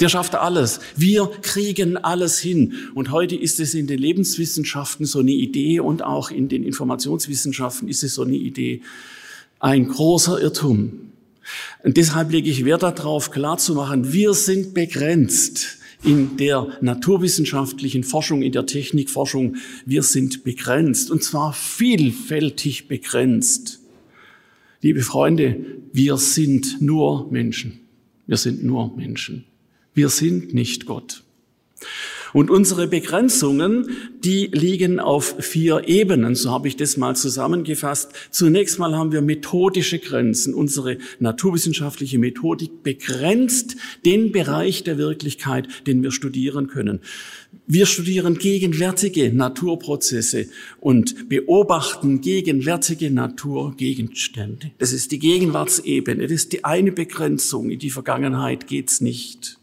Der 0.00 0.08
schafft 0.10 0.34
alles. 0.34 0.80
Wir 0.94 1.30
kriegen 1.42 1.96
alles 1.96 2.38
hin. 2.38 2.74
Und 2.94 3.10
heute 3.10 3.34
ist 3.34 3.60
es 3.60 3.74
in 3.74 3.86
den 3.86 3.98
Lebenswissenschaften 3.98 5.06
so 5.06 5.20
eine 5.20 5.32
Idee 5.32 5.80
und 5.80 6.02
auch 6.02 6.30
in 6.30 6.48
den 6.48 6.64
Informationswissenschaften 6.64 7.88
ist 7.88 8.02
es 8.02 8.14
so 8.14 8.22
eine 8.22 8.36
Idee. 8.36 8.82
Ein 9.58 9.88
großer 9.88 10.40
Irrtum. 10.40 11.12
Und 11.82 11.96
deshalb 11.96 12.30
lege 12.30 12.50
ich 12.50 12.64
Wert 12.64 12.82
darauf, 12.82 13.30
klarzumachen, 13.30 14.12
wir 14.12 14.34
sind 14.34 14.74
begrenzt 14.74 15.78
in 16.02 16.36
der 16.36 16.68
naturwissenschaftlichen 16.82 18.04
Forschung, 18.04 18.42
in 18.42 18.52
der 18.52 18.66
Technikforschung. 18.66 19.56
Wir 19.86 20.02
sind 20.02 20.44
begrenzt 20.44 21.10
und 21.10 21.22
zwar 21.22 21.52
vielfältig 21.52 22.88
begrenzt. 22.88 23.80
Liebe 24.82 25.00
Freunde, 25.00 25.56
wir 25.92 26.18
sind 26.18 26.82
nur 26.82 27.30
Menschen. 27.30 27.80
Wir 28.26 28.36
sind 28.36 28.62
nur 28.62 28.94
Menschen. 28.94 29.46
Wir 29.96 30.10
sind 30.10 30.52
nicht 30.52 30.84
Gott. 30.84 31.22
Und 32.34 32.50
unsere 32.50 32.86
Begrenzungen, 32.86 33.88
die 34.22 34.50
liegen 34.52 35.00
auf 35.00 35.36
vier 35.38 35.88
Ebenen, 35.88 36.34
so 36.34 36.50
habe 36.50 36.68
ich 36.68 36.76
das 36.76 36.98
mal 36.98 37.16
zusammengefasst. 37.16 38.12
Zunächst 38.30 38.78
mal 38.78 38.94
haben 38.94 39.10
wir 39.10 39.22
methodische 39.22 39.98
Grenzen. 39.98 40.52
Unsere 40.52 40.98
naturwissenschaftliche 41.18 42.18
Methodik 42.18 42.82
begrenzt 42.82 43.76
den 44.04 44.32
Bereich 44.32 44.84
der 44.84 44.98
Wirklichkeit, 44.98 45.66
den 45.86 46.02
wir 46.02 46.10
studieren 46.10 46.66
können. 46.66 47.00
Wir 47.66 47.86
studieren 47.86 48.36
gegenwärtige 48.36 49.32
Naturprozesse 49.32 50.46
und 50.78 51.30
beobachten 51.30 52.20
gegenwärtige 52.20 53.10
Naturgegenstände. 53.10 54.72
Das 54.76 54.92
ist 54.92 55.10
die 55.10 55.20
Gegenwartsebene. 55.20 56.24
Das 56.24 56.32
ist 56.32 56.52
die 56.52 56.64
eine 56.64 56.92
Begrenzung. 56.92 57.70
In 57.70 57.78
die 57.78 57.88
Vergangenheit 57.88 58.66
geht's 58.66 59.00
nicht. 59.00 59.55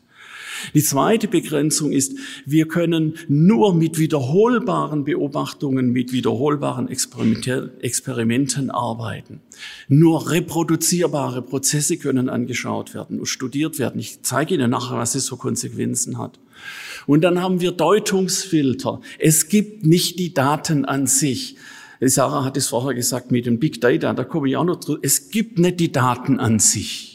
Die 0.74 0.84
zweite 0.84 1.28
Begrenzung 1.28 1.92
ist, 1.92 2.18
wir 2.46 2.68
können 2.68 3.16
nur 3.28 3.74
mit 3.74 3.98
wiederholbaren 3.98 5.04
Beobachtungen, 5.04 5.92
mit 5.92 6.12
wiederholbaren 6.12 6.88
Experimenten 6.90 8.72
arbeiten. 8.72 9.42
Nur 9.88 10.30
reproduzierbare 10.30 11.42
Prozesse 11.42 11.98
können 11.98 12.30
angeschaut 12.30 12.94
werden 12.94 13.20
und 13.20 13.26
studiert 13.26 13.80
werden. 13.80 14.00
Ich 14.00 14.22
zeige 14.22 14.56
Ihnen 14.56 14.72
nachher, 14.72 14.98
was 14.98 15.16
es 15.16 15.30
für 15.30 15.38
Konsequenzen 15.38 16.18
hat. 16.18 16.40
Und 17.06 17.22
dann 17.22 17.42
haben 17.42 17.62
wir 17.62 17.72
Deutungsfilter. 17.72 19.02
Es 19.20 19.48
gibt 19.50 19.86
nicht 19.86 20.20
die 20.20 20.34
Daten 20.34 20.86
an 20.86 21.08
sich. 21.08 21.58
Sarah 22.00 22.44
hat 22.44 22.58
es 22.58 22.68
vorher 22.68 22.94
gesagt 22.94 23.32
mit 23.32 23.46
dem 23.46 23.60
Big 23.60 23.80
Data, 23.80 24.14
da 24.14 24.24
komme 24.24 24.50
ich 24.50 24.58
auch 24.58 24.66
noch 24.66 24.80
drüber. 24.80 25.00
Es 25.04 25.30
gibt 25.30 25.60
nicht 25.60 25.80
die 25.80 25.92
Daten 25.92 26.40
an 26.40 26.60
sich. 26.60 27.13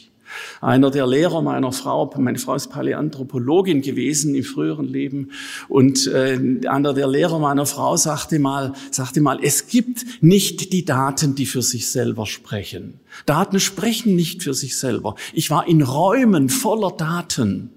Einer 0.61 0.91
der 0.91 1.07
Lehrer 1.07 1.41
meiner 1.41 1.71
Frau, 1.71 2.11
meine 2.17 2.37
Frau 2.37 2.55
ist 2.55 2.67
Paläanthropologin 2.67 3.81
gewesen 3.81 4.35
im 4.35 4.43
früheren 4.43 4.87
Leben 4.87 5.31
und 5.67 6.07
äh, 6.07 6.39
einer 6.67 6.93
der 6.93 7.07
Lehrer 7.07 7.39
meiner 7.39 7.65
Frau 7.65 7.97
sagte 7.97 8.39
mal, 8.39 8.73
sagte 8.91 9.21
mal, 9.21 9.39
es 9.41 9.67
gibt 9.67 10.05
nicht 10.21 10.73
die 10.73 10.85
Daten, 10.85 11.35
die 11.35 11.45
für 11.45 11.61
sich 11.61 11.89
selber 11.89 12.25
sprechen. 12.25 12.99
Daten 13.25 13.59
sprechen 13.59 14.15
nicht 14.15 14.43
für 14.43 14.53
sich 14.53 14.77
selber. 14.77 15.15
Ich 15.33 15.49
war 15.49 15.67
in 15.67 15.81
Räumen 15.81 16.49
voller 16.49 16.91
Daten. 16.91 17.71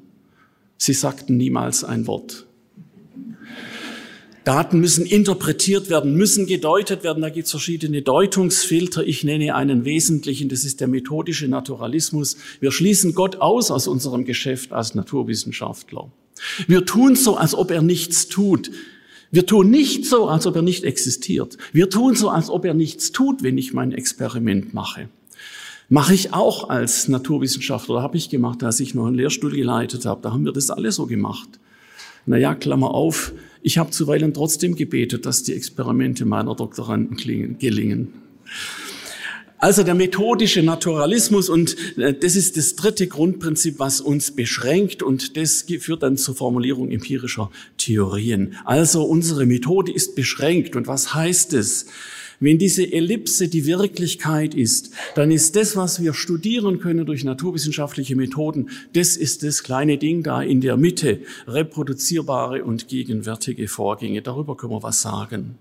Sie 0.76 0.94
sagten 0.94 1.36
niemals 1.36 1.84
ein 1.84 2.06
Wort. 2.06 2.46
Daten 4.44 4.80
müssen 4.80 5.06
interpretiert 5.06 5.88
werden, 5.88 6.14
müssen 6.14 6.46
gedeutet 6.46 7.04
werden. 7.04 7.22
Da 7.22 7.28
gibt 7.28 7.46
es 7.46 7.52
verschiedene 7.52 8.02
Deutungsfilter. 8.02 9.06
Ich 9.06 9.22
nenne 9.22 9.54
einen 9.54 9.84
wesentlichen, 9.84 10.48
das 10.48 10.64
ist 10.64 10.80
der 10.80 10.88
methodische 10.88 11.46
Naturalismus. 11.46 12.36
Wir 12.58 12.72
schließen 12.72 13.14
Gott 13.14 13.36
aus 13.36 13.70
aus 13.70 13.86
unserem 13.86 14.24
Geschäft 14.24 14.72
als 14.72 14.94
Naturwissenschaftler. 14.94 16.10
Wir 16.66 16.84
tun 16.84 17.14
so, 17.14 17.36
als 17.36 17.54
ob 17.54 17.70
er 17.70 17.82
nichts 17.82 18.28
tut. 18.28 18.70
Wir 19.30 19.46
tun 19.46 19.70
nicht 19.70 20.06
so, 20.06 20.28
als 20.28 20.46
ob 20.46 20.56
er 20.56 20.62
nicht 20.62 20.84
existiert. 20.84 21.56
Wir 21.72 21.88
tun 21.88 22.16
so, 22.16 22.28
als 22.28 22.50
ob 22.50 22.64
er 22.64 22.74
nichts 22.74 23.12
tut, 23.12 23.42
wenn 23.42 23.56
ich 23.56 23.72
mein 23.72 23.92
Experiment 23.92 24.74
mache. 24.74 25.08
Mache 25.88 26.14
ich 26.14 26.32
auch 26.32 26.68
als 26.68 27.08
Naturwissenschaftler, 27.08 28.02
habe 28.02 28.16
ich 28.16 28.28
gemacht, 28.28 28.62
als 28.62 28.80
ich 28.80 28.94
noch 28.94 29.06
einen 29.06 29.14
Lehrstuhl 29.14 29.52
geleitet 29.52 30.04
habe. 30.04 30.20
Da 30.22 30.32
haben 30.32 30.44
wir 30.44 30.52
das 30.52 30.70
alle 30.70 30.90
so 30.90 31.06
gemacht. 31.06 31.60
Naja, 32.26 32.54
Klammer 32.54 32.94
auf, 32.94 33.32
ich 33.62 33.78
habe 33.78 33.90
zuweilen 33.90 34.34
trotzdem 34.34 34.74
gebetet, 34.74 35.26
dass 35.26 35.42
die 35.42 35.54
Experimente 35.54 36.24
meiner 36.24 36.54
Doktoranden 36.54 37.16
gelingen. 37.58 38.12
Also 39.62 39.84
der 39.84 39.94
methodische 39.94 40.64
Naturalismus 40.64 41.48
und 41.48 41.76
äh, 41.96 42.12
das 42.12 42.34
ist 42.34 42.56
das 42.56 42.74
dritte 42.74 43.06
Grundprinzip, 43.06 43.78
was 43.78 44.00
uns 44.00 44.32
beschränkt 44.32 45.04
und 45.04 45.36
das 45.36 45.64
führt 45.78 46.02
dann 46.02 46.16
zur 46.16 46.34
Formulierung 46.34 46.90
empirischer 46.90 47.48
Theorien. 47.78 48.56
Also 48.64 49.04
unsere 49.04 49.46
Methode 49.46 49.92
ist 49.92 50.16
beschränkt 50.16 50.74
und 50.74 50.88
was 50.88 51.14
heißt 51.14 51.52
es? 51.52 51.86
Wenn 52.42 52.58
diese 52.58 52.92
Ellipse 52.92 53.46
die 53.46 53.66
Wirklichkeit 53.66 54.52
ist, 54.56 54.90
dann 55.14 55.30
ist 55.30 55.54
das, 55.54 55.76
was 55.76 56.02
wir 56.02 56.12
studieren 56.12 56.80
können 56.80 57.06
durch 57.06 57.22
naturwissenschaftliche 57.22 58.16
Methoden, 58.16 58.68
das 58.94 59.16
ist 59.16 59.44
das 59.44 59.62
kleine 59.62 59.96
Ding 59.96 60.24
da 60.24 60.42
in 60.42 60.60
der 60.60 60.76
Mitte, 60.76 61.20
reproduzierbare 61.46 62.64
und 62.64 62.88
gegenwärtige 62.88 63.68
Vorgänge. 63.68 64.22
Darüber 64.22 64.56
können 64.56 64.72
wir 64.72 64.82
was 64.82 65.02
sagen. 65.02 65.54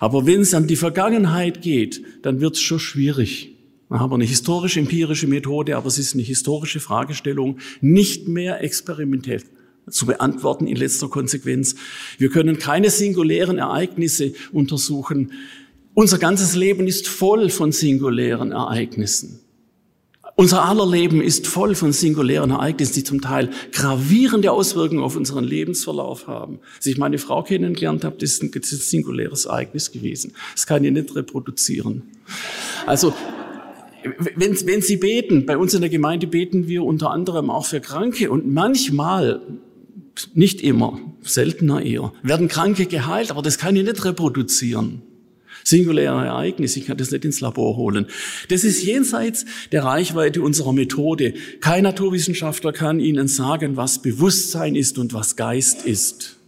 Aber 0.00 0.26
wenn 0.26 0.42
es 0.42 0.52
an 0.52 0.66
die 0.66 0.76
Vergangenheit 0.76 1.62
geht, 1.62 2.02
dann 2.20 2.42
wird 2.42 2.56
es 2.56 2.60
schon 2.60 2.78
schwierig. 2.78 3.54
Wir 3.88 3.98
haben 3.98 4.12
eine 4.12 4.24
historisch-empirische 4.24 5.28
Methode, 5.28 5.78
aber 5.78 5.86
es 5.86 5.96
ist 5.96 6.12
eine 6.12 6.24
historische 6.24 6.80
Fragestellung, 6.80 7.56
nicht 7.80 8.28
mehr 8.28 8.62
experimentell 8.62 9.40
zu 9.90 10.04
beantworten 10.04 10.66
in 10.66 10.76
letzter 10.76 11.08
Konsequenz. 11.08 11.74
Wir 12.18 12.28
können 12.28 12.58
keine 12.58 12.90
singulären 12.90 13.56
Ereignisse 13.56 14.34
untersuchen. 14.52 15.32
Unser 15.94 16.18
ganzes 16.18 16.54
Leben 16.56 16.86
ist 16.86 17.06
voll 17.06 17.50
von 17.50 17.70
singulären 17.70 18.52
Ereignissen. 18.52 19.40
Unser 20.34 20.64
aller 20.64 20.86
Leben 20.90 21.20
ist 21.20 21.46
voll 21.46 21.74
von 21.74 21.92
singulären 21.92 22.50
Ereignissen, 22.50 22.94
die 22.94 23.04
zum 23.04 23.20
Teil 23.20 23.50
gravierende 23.70 24.50
Auswirkungen 24.50 25.02
auf 25.02 25.16
unseren 25.16 25.44
Lebensverlauf 25.44 26.26
haben. 26.26 26.60
Als 26.76 26.86
ich 26.86 26.96
meine 26.96 27.18
Frau 27.18 27.42
kennengelernt 27.42 28.04
habe, 28.04 28.16
das 28.18 28.32
ist 28.32 28.42
ein, 28.42 28.50
singuläres 28.62 29.44
Ereignis 29.44 29.92
gewesen. 29.92 30.32
Das 30.54 30.66
kann 30.66 30.82
ich 30.84 30.92
nicht 30.92 31.14
reproduzieren. 31.14 32.04
Also, 32.86 33.12
wenn, 34.34 34.58
wenn 34.66 34.80
Sie 34.80 34.96
beten, 34.96 35.44
bei 35.44 35.58
uns 35.58 35.74
in 35.74 35.82
der 35.82 35.90
Gemeinde 35.90 36.26
beten 36.26 36.66
wir 36.66 36.82
unter 36.84 37.10
anderem 37.10 37.50
auch 37.50 37.66
für 37.66 37.80
Kranke 37.80 38.30
und 38.30 38.50
manchmal, 38.50 39.42
nicht 40.34 40.62
immer, 40.62 40.98
seltener 41.20 41.82
eher, 41.82 42.12
werden 42.22 42.48
Kranke 42.48 42.86
geheilt, 42.86 43.30
aber 43.30 43.42
das 43.42 43.58
kann 43.58 43.76
ich 43.76 43.84
nicht 43.84 44.04
reproduzieren 44.04 45.02
singuläre 45.64 46.24
Ereignis. 46.24 46.76
Ich 46.76 46.86
kann 46.86 46.96
das 46.96 47.10
nicht 47.10 47.24
ins 47.24 47.40
Labor 47.40 47.76
holen. 47.76 48.06
Das 48.48 48.64
ist 48.64 48.82
jenseits 48.82 49.44
der 49.72 49.84
Reichweite 49.84 50.42
unserer 50.42 50.72
Methode. 50.72 51.34
Kein 51.60 51.84
Naturwissenschaftler 51.84 52.72
kann 52.72 53.00
Ihnen 53.00 53.28
sagen, 53.28 53.76
was 53.76 54.02
Bewusstsein 54.02 54.74
ist 54.74 54.98
und 54.98 55.14
was 55.14 55.36
Geist 55.36 55.86
ist. 55.86 56.41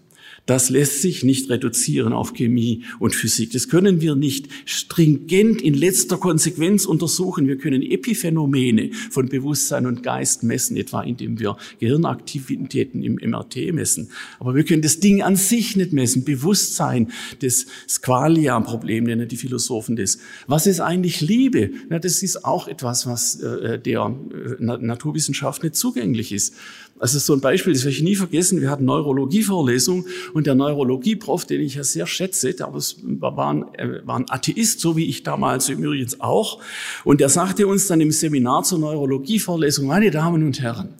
Das 0.46 0.68
lässt 0.68 1.00
sich 1.00 1.24
nicht 1.24 1.48
reduzieren 1.48 2.12
auf 2.12 2.34
Chemie 2.34 2.84
und 2.98 3.14
Physik. 3.14 3.52
Das 3.52 3.70
können 3.70 4.02
wir 4.02 4.14
nicht 4.14 4.48
stringent 4.66 5.62
in 5.62 5.72
letzter 5.72 6.18
Konsequenz 6.18 6.84
untersuchen. 6.84 7.48
Wir 7.48 7.56
können 7.56 7.80
Epiphänomene 7.80 8.90
von 9.10 9.30
Bewusstsein 9.30 9.86
und 9.86 10.02
Geist 10.02 10.42
messen, 10.42 10.76
etwa 10.76 11.02
indem 11.02 11.38
wir 11.38 11.56
Gehirnaktivitäten 11.80 13.02
im 13.02 13.14
MRT 13.14 13.72
messen. 13.72 14.10
Aber 14.38 14.54
wir 14.54 14.64
können 14.64 14.82
das 14.82 15.00
Ding 15.00 15.22
an 15.22 15.36
sich 15.36 15.76
nicht 15.76 15.94
messen. 15.94 16.24
Bewusstsein, 16.24 17.10
das 17.40 17.64
Squalia-Problem 17.88 19.04
nennen 19.04 19.28
die 19.28 19.36
Philosophen 19.36 19.96
das. 19.96 20.18
Was 20.46 20.66
ist 20.66 20.80
eigentlich 20.80 21.22
Liebe? 21.22 21.70
Na, 21.88 21.98
das 21.98 22.22
ist 22.22 22.44
auch 22.44 22.68
etwas, 22.68 23.06
was 23.06 23.40
äh, 23.40 23.78
der 23.78 24.14
äh, 24.58 24.62
Naturwissenschaft 24.62 25.62
nicht 25.62 25.74
zugänglich 25.74 26.32
ist. 26.32 26.54
Also 26.98 27.18
so 27.18 27.32
ein 27.34 27.40
Beispiel, 27.40 27.72
das 27.72 27.84
werde 27.84 27.96
ich 27.96 28.02
nie 28.02 28.14
vergessen. 28.14 28.60
Wir 28.60 28.70
hatten 28.70 28.84
Neurologievorlesung 28.84 30.06
und 30.32 30.46
der 30.46 30.54
Neurologieprof, 30.54 31.44
den 31.44 31.60
ich 31.60 31.74
ja 31.74 31.84
sehr 31.84 32.06
schätze, 32.06 32.54
der 32.54 32.72
war 32.72 33.52
ein, 33.52 33.64
war 34.04 34.18
ein 34.18 34.26
Atheist, 34.28 34.80
so 34.80 34.96
wie 34.96 35.06
ich 35.06 35.22
damals 35.22 35.68
übrigens 35.68 36.20
auch. 36.20 36.60
Und 37.04 37.20
der 37.20 37.28
sagte 37.28 37.66
uns 37.66 37.88
dann 37.88 38.00
im 38.00 38.12
Seminar 38.12 38.62
zur 38.62 38.78
Neurologievorlesung, 38.78 39.86
meine 39.86 40.10
Damen 40.10 40.44
und 40.44 40.60
Herren, 40.60 40.90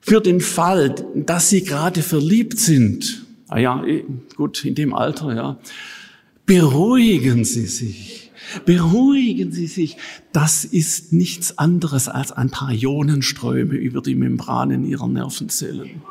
für 0.00 0.20
den 0.20 0.40
Fall, 0.40 0.94
dass 1.14 1.48
Sie 1.48 1.64
gerade 1.64 2.02
verliebt 2.02 2.58
sind, 2.58 3.24
ah 3.48 3.58
ja, 3.58 3.82
eh, 3.86 4.04
gut, 4.36 4.64
in 4.64 4.74
dem 4.74 4.92
Alter, 4.92 5.34
ja, 5.34 5.58
beruhigen 6.44 7.46
Sie 7.46 7.66
sich. 7.66 8.23
Beruhigen 8.64 9.52
Sie 9.52 9.66
sich. 9.66 9.96
Das 10.32 10.64
ist 10.64 11.12
nichts 11.12 11.58
anderes 11.58 12.08
als 12.08 12.32
ein 12.32 12.50
paar 12.50 12.72
Ionenströme 12.72 13.74
über 13.74 14.00
die 14.00 14.14
Membranen 14.14 14.84
Ihrer 14.84 15.08
Nervenzellen. 15.08 16.02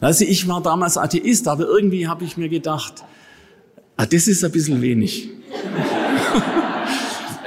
Also 0.00 0.24
ich 0.24 0.48
war 0.48 0.62
damals 0.62 0.98
Atheist, 0.98 1.48
aber 1.48 1.66
irgendwie 1.66 2.08
habe 2.08 2.24
ich 2.24 2.36
mir 2.36 2.48
gedacht, 2.48 3.04
ah, 3.96 4.06
das 4.06 4.28
ist 4.28 4.44
ein 4.44 4.52
bisschen 4.52 4.82
wenig. 4.82 5.30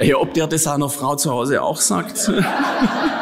ja, 0.00 0.16
ob 0.16 0.34
der 0.34 0.46
das 0.46 0.64
seiner 0.64 0.88
Frau 0.88 1.14
zu 1.16 1.30
Hause 1.30 1.62
auch 1.62 1.80
sagt. 1.80 2.30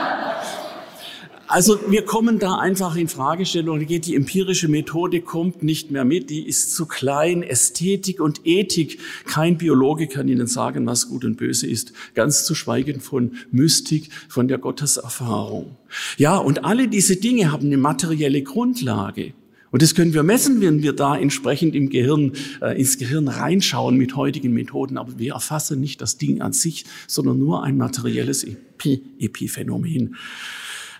Also 1.48 1.78
wir 1.88 2.04
kommen 2.04 2.38
da 2.38 2.56
einfach 2.56 2.96
in 2.96 3.06
Fragestellungen, 3.06 3.86
geht 3.86 4.06
die 4.06 4.16
empirische 4.16 4.68
Methode 4.68 5.20
kommt 5.20 5.62
nicht 5.62 5.90
mehr 5.92 6.04
mit, 6.04 6.28
die 6.28 6.46
ist 6.46 6.74
zu 6.74 6.86
klein, 6.86 7.42
Ästhetik 7.44 8.20
und 8.20 8.40
Ethik, 8.44 8.98
kein 9.26 9.56
Biologe 9.56 10.08
kann 10.08 10.26
Ihnen 10.26 10.48
sagen, 10.48 10.86
was 10.86 11.08
gut 11.08 11.24
und 11.24 11.36
böse 11.36 11.68
ist, 11.68 11.92
ganz 12.14 12.44
zu 12.44 12.54
schweigen 12.54 13.00
von 13.00 13.32
Mystik, 13.52 14.10
von 14.28 14.48
der 14.48 14.58
Gotteserfahrung. 14.58 15.76
Ja, 16.16 16.36
und 16.36 16.64
alle 16.64 16.88
diese 16.88 17.16
Dinge 17.16 17.52
haben 17.52 17.66
eine 17.66 17.76
materielle 17.76 18.42
Grundlage. 18.42 19.32
Und 19.70 19.82
das 19.82 19.94
können 19.94 20.14
wir 20.14 20.22
messen, 20.22 20.60
wenn 20.60 20.82
wir 20.82 20.94
da 20.94 21.16
entsprechend 21.16 21.74
im 21.74 21.90
Gehirn, 21.90 22.32
äh, 22.62 22.78
ins 22.78 22.98
Gehirn 22.98 23.28
reinschauen 23.28 23.96
mit 23.96 24.16
heutigen 24.16 24.52
Methoden. 24.52 24.96
Aber 24.96 25.18
wir 25.18 25.34
erfassen 25.34 25.80
nicht 25.80 26.00
das 26.00 26.18
Ding 26.18 26.40
an 26.40 26.52
sich, 26.52 26.86
sondern 27.06 27.38
nur 27.38 27.62
ein 27.62 27.76
materielles 27.76 28.42
Epi 28.44 29.02
Epiphänomen. 29.18 30.16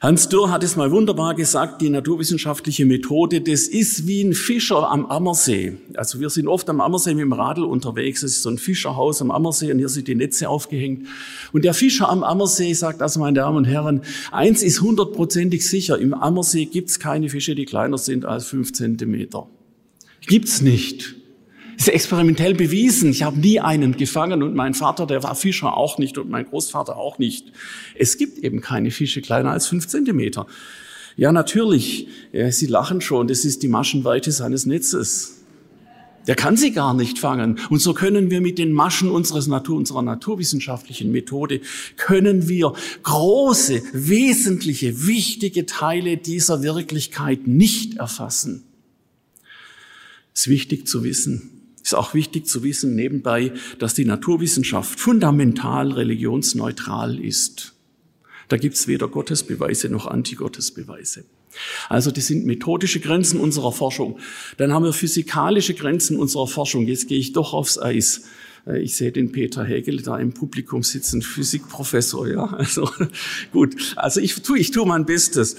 Hans 0.00 0.28
Dürr 0.28 0.50
hat 0.50 0.62
es 0.62 0.76
mal 0.76 0.90
wunderbar 0.90 1.34
gesagt, 1.34 1.80
die 1.80 1.88
naturwissenschaftliche 1.88 2.84
Methode, 2.84 3.40
das 3.40 3.66
ist 3.66 4.06
wie 4.06 4.22
ein 4.22 4.34
Fischer 4.34 4.90
am 4.90 5.06
Ammersee. 5.06 5.78
Also 5.96 6.20
wir 6.20 6.28
sind 6.28 6.48
oft 6.48 6.68
am 6.68 6.82
Ammersee 6.82 7.14
mit 7.14 7.22
dem 7.22 7.32
Radl 7.32 7.64
unterwegs. 7.64 8.22
Es 8.22 8.32
ist 8.32 8.42
so 8.42 8.50
ein 8.50 8.58
Fischerhaus 8.58 9.22
am 9.22 9.30
Ammersee 9.30 9.72
und 9.72 9.78
hier 9.78 9.88
sind 9.88 10.06
die 10.06 10.14
Netze 10.14 10.50
aufgehängt. 10.50 11.06
Und 11.52 11.64
der 11.64 11.72
Fischer 11.72 12.10
am 12.10 12.24
Ammersee 12.24 12.74
sagt 12.74 13.00
also, 13.00 13.20
meine 13.20 13.36
Damen 13.36 13.56
und 13.56 13.64
Herren, 13.64 14.02
eins 14.32 14.62
ist 14.62 14.82
hundertprozentig 14.82 15.66
sicher, 15.66 15.98
im 15.98 16.12
Ammersee 16.12 16.66
gibt's 16.66 16.98
keine 16.98 17.30
Fische, 17.30 17.54
die 17.54 17.64
kleiner 17.64 17.96
sind 17.96 18.26
als 18.26 18.46
fünf 18.46 18.74
Zentimeter. 18.74 19.48
Gibt's 20.26 20.60
nicht. 20.60 21.16
Ist 21.76 21.88
experimentell 21.88 22.54
bewiesen. 22.54 23.10
Ich 23.10 23.22
habe 23.22 23.38
nie 23.38 23.60
einen 23.60 23.96
gefangen 23.96 24.42
und 24.42 24.54
mein 24.54 24.74
Vater, 24.74 25.06
der 25.06 25.22
war 25.22 25.34
Fischer 25.34 25.76
auch 25.76 25.98
nicht 25.98 26.16
und 26.16 26.30
mein 26.30 26.46
Großvater 26.46 26.96
auch 26.96 27.18
nicht. 27.18 27.52
Es 27.94 28.16
gibt 28.16 28.38
eben 28.38 28.60
keine 28.60 28.90
Fische 28.90 29.20
kleiner 29.20 29.50
als 29.50 29.66
fünf 29.66 29.86
Zentimeter. 29.86 30.46
Ja, 31.16 31.32
natürlich. 31.32 32.08
Sie 32.50 32.66
lachen 32.66 33.00
schon. 33.00 33.28
Das 33.28 33.44
ist 33.44 33.62
die 33.62 33.68
Maschenweite 33.68 34.32
seines 34.32 34.64
Netzes. 34.66 35.44
Der 36.26 36.34
kann 36.34 36.56
sie 36.56 36.72
gar 36.72 36.92
nicht 36.92 37.18
fangen. 37.18 37.60
Und 37.70 37.80
so 37.80 37.94
können 37.94 38.30
wir 38.30 38.40
mit 38.40 38.58
den 38.58 38.72
Maschen 38.72 39.10
unseres 39.10 39.46
Natur, 39.46 39.76
unserer 39.76 40.02
naturwissenschaftlichen 40.02 41.12
Methode, 41.12 41.60
können 41.96 42.48
wir 42.48 42.72
große, 43.02 43.82
wesentliche, 43.92 45.06
wichtige 45.06 45.66
Teile 45.66 46.16
dieser 46.16 46.62
Wirklichkeit 46.62 47.46
nicht 47.46 47.98
erfassen. 47.98 48.64
Es 50.34 50.42
ist 50.42 50.48
wichtig 50.48 50.88
zu 50.88 51.04
wissen. 51.04 51.55
Ist 51.86 51.94
auch 51.94 52.14
wichtig 52.14 52.48
zu 52.48 52.64
wissen 52.64 52.96
nebenbei, 52.96 53.52
dass 53.78 53.94
die 53.94 54.04
Naturwissenschaft 54.04 54.98
fundamental 54.98 55.92
religionsneutral 55.92 57.20
ist. 57.20 57.74
Da 58.48 58.56
gibt's 58.56 58.88
weder 58.88 59.06
Gottesbeweise 59.06 59.88
noch 59.88 60.08
Antigottesbeweise. 60.08 61.26
Also 61.88 62.10
das 62.10 62.26
sind 62.26 62.44
methodische 62.44 62.98
Grenzen 62.98 63.38
unserer 63.38 63.70
Forschung. 63.70 64.18
Dann 64.56 64.72
haben 64.72 64.84
wir 64.84 64.92
physikalische 64.92 65.74
Grenzen 65.74 66.16
unserer 66.16 66.48
Forschung. 66.48 66.88
Jetzt 66.88 67.06
gehe 67.06 67.20
ich 67.20 67.34
doch 67.34 67.54
aufs 67.54 67.78
Eis. 67.78 68.22
Äh, 68.66 68.80
ich 68.80 68.96
sehe 68.96 69.12
den 69.12 69.30
Peter 69.30 69.64
Hegel 69.64 70.02
da 70.02 70.18
im 70.18 70.32
Publikum 70.32 70.82
sitzen, 70.82 71.22
Physikprofessor, 71.22 72.26
ja. 72.26 72.46
Also 72.58 72.90
gut, 73.52 73.76
also 73.94 74.20
ich 74.20 74.34
tue, 74.42 74.58
ich 74.58 74.72
tue 74.72 74.86
mein 74.86 75.06
Bestes. 75.06 75.54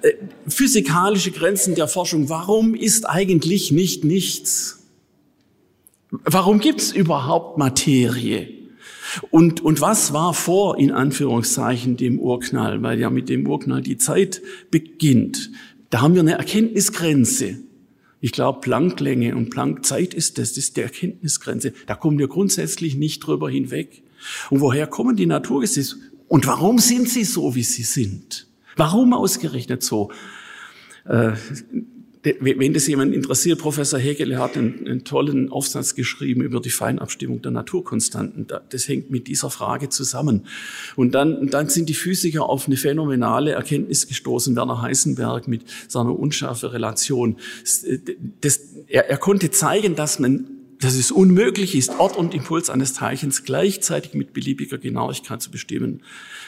Äh, 0.00 0.14
physikalische 0.48 1.32
Grenzen 1.32 1.74
der 1.74 1.86
Forschung. 1.86 2.30
Warum 2.30 2.74
ist 2.74 3.06
eigentlich 3.06 3.72
nicht 3.72 4.04
nichts? 4.04 4.85
Warum 6.24 6.60
gibt's 6.60 6.92
überhaupt 6.92 7.58
Materie? 7.58 8.48
Und, 9.30 9.60
und 9.60 9.80
was 9.80 10.12
war 10.12 10.34
vor, 10.34 10.78
in 10.78 10.90
Anführungszeichen, 10.90 11.96
dem 11.96 12.18
Urknall? 12.18 12.82
Weil 12.82 12.98
ja 12.98 13.10
mit 13.10 13.28
dem 13.28 13.46
Urknall 13.46 13.82
die 13.82 13.98
Zeit 13.98 14.42
beginnt. 14.70 15.50
Da 15.90 16.00
haben 16.00 16.14
wir 16.14 16.22
eine 16.22 16.32
Erkenntnisgrenze. 16.32 17.58
Ich 18.20 18.32
glaube, 18.32 18.60
Plancklänge 18.60 19.36
und 19.36 19.50
Planckzeit 19.50 20.14
ist 20.14 20.38
das, 20.38 20.50
das 20.50 20.58
ist 20.58 20.76
die 20.76 20.80
Erkenntnisgrenze. 20.82 21.72
Da 21.86 21.94
kommen 21.94 22.18
wir 22.18 22.28
grundsätzlich 22.28 22.96
nicht 22.96 23.20
drüber 23.20 23.48
hinweg. 23.48 24.02
Und 24.50 24.60
woher 24.60 24.86
kommen 24.86 25.16
die 25.16 25.26
Naturgesetze? 25.26 25.96
Und 26.28 26.46
warum 26.46 26.78
sind 26.78 27.08
sie 27.08 27.24
so, 27.24 27.54
wie 27.54 27.62
sie 27.62 27.84
sind? 27.84 28.48
Warum 28.76 29.12
ausgerechnet 29.12 29.82
so? 29.82 30.10
Äh, 31.04 31.32
wenn 32.40 32.74
das 32.74 32.86
jemand 32.86 33.14
interessiert, 33.14 33.60
Professor 33.60 33.98
Hegel 34.00 34.38
hat 34.38 34.56
einen, 34.56 34.86
einen, 34.86 35.04
tollen 35.04 35.50
Aufsatz 35.50 35.94
geschrieben 35.94 36.42
über 36.42 36.60
die 36.60 36.70
Feinabstimmung 36.70 37.40
der 37.42 37.52
Naturkonstanten. 37.52 38.46
Das 38.68 38.88
hängt 38.88 39.10
mit 39.10 39.28
dieser 39.28 39.50
Frage 39.50 39.88
zusammen. 39.88 40.46
Und 40.96 41.14
dann, 41.14 41.48
dann 41.48 41.68
sind 41.68 41.88
die 41.88 41.94
Physiker 41.94 42.48
auf 42.48 42.66
eine 42.66 42.76
phänomenale 42.76 43.52
Erkenntnis 43.52 44.08
gestoßen, 44.08 44.56
Werner 44.56 44.82
Heisenberg 44.82 45.46
mit 45.46 45.62
seiner 45.88 46.18
unscharfe 46.18 46.72
Relation. 46.72 47.36
Das, 48.40 48.60
er, 48.88 49.08
er 49.08 49.18
konnte 49.18 49.50
zeigen, 49.50 49.94
dass 49.94 50.18
man 50.18 50.55
dass 50.80 50.94
es 50.94 51.10
unmöglich 51.10 51.74
ist, 51.74 51.98
Ort 51.98 52.16
und 52.16 52.34
Impuls 52.34 52.70
eines 52.70 52.92
Teilchens 52.92 53.44
gleichzeitig 53.44 54.14
mit 54.14 54.32
beliebiger 54.32 54.78
Genauigkeit 54.78 55.40
zu 55.40 55.50
bestimmen. 55.50 56.02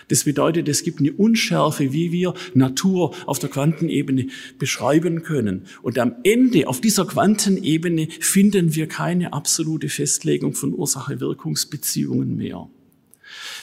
Das 0.09 0.25
bedeutet, 0.25 0.69
es 0.69 0.83
gibt 0.83 1.01
eine 1.01 1.13
Unschärfe, 1.13 1.93
wie 1.93 2.13
wir 2.13 2.35
Natur 2.55 3.15
auf 3.27 3.39
der 3.39 3.51
Quantenebene 3.51 4.29
beschreiben 4.59 5.23
können. 5.23 5.67
Und 5.83 5.99
am 5.99 6.17
Ende 6.25 6.69
auf 6.69 6.81
dieser 6.81 7.07
Quantenebene 7.07 8.09
finden 8.21 8.75
wir 8.75 8.87
keine 8.87 9.33
absolute 9.33 9.89
Festlegung 9.89 10.55
von 10.55 10.75
Ursache-Wirkungsbeziehungen 10.75 12.37
mehr 12.37 12.69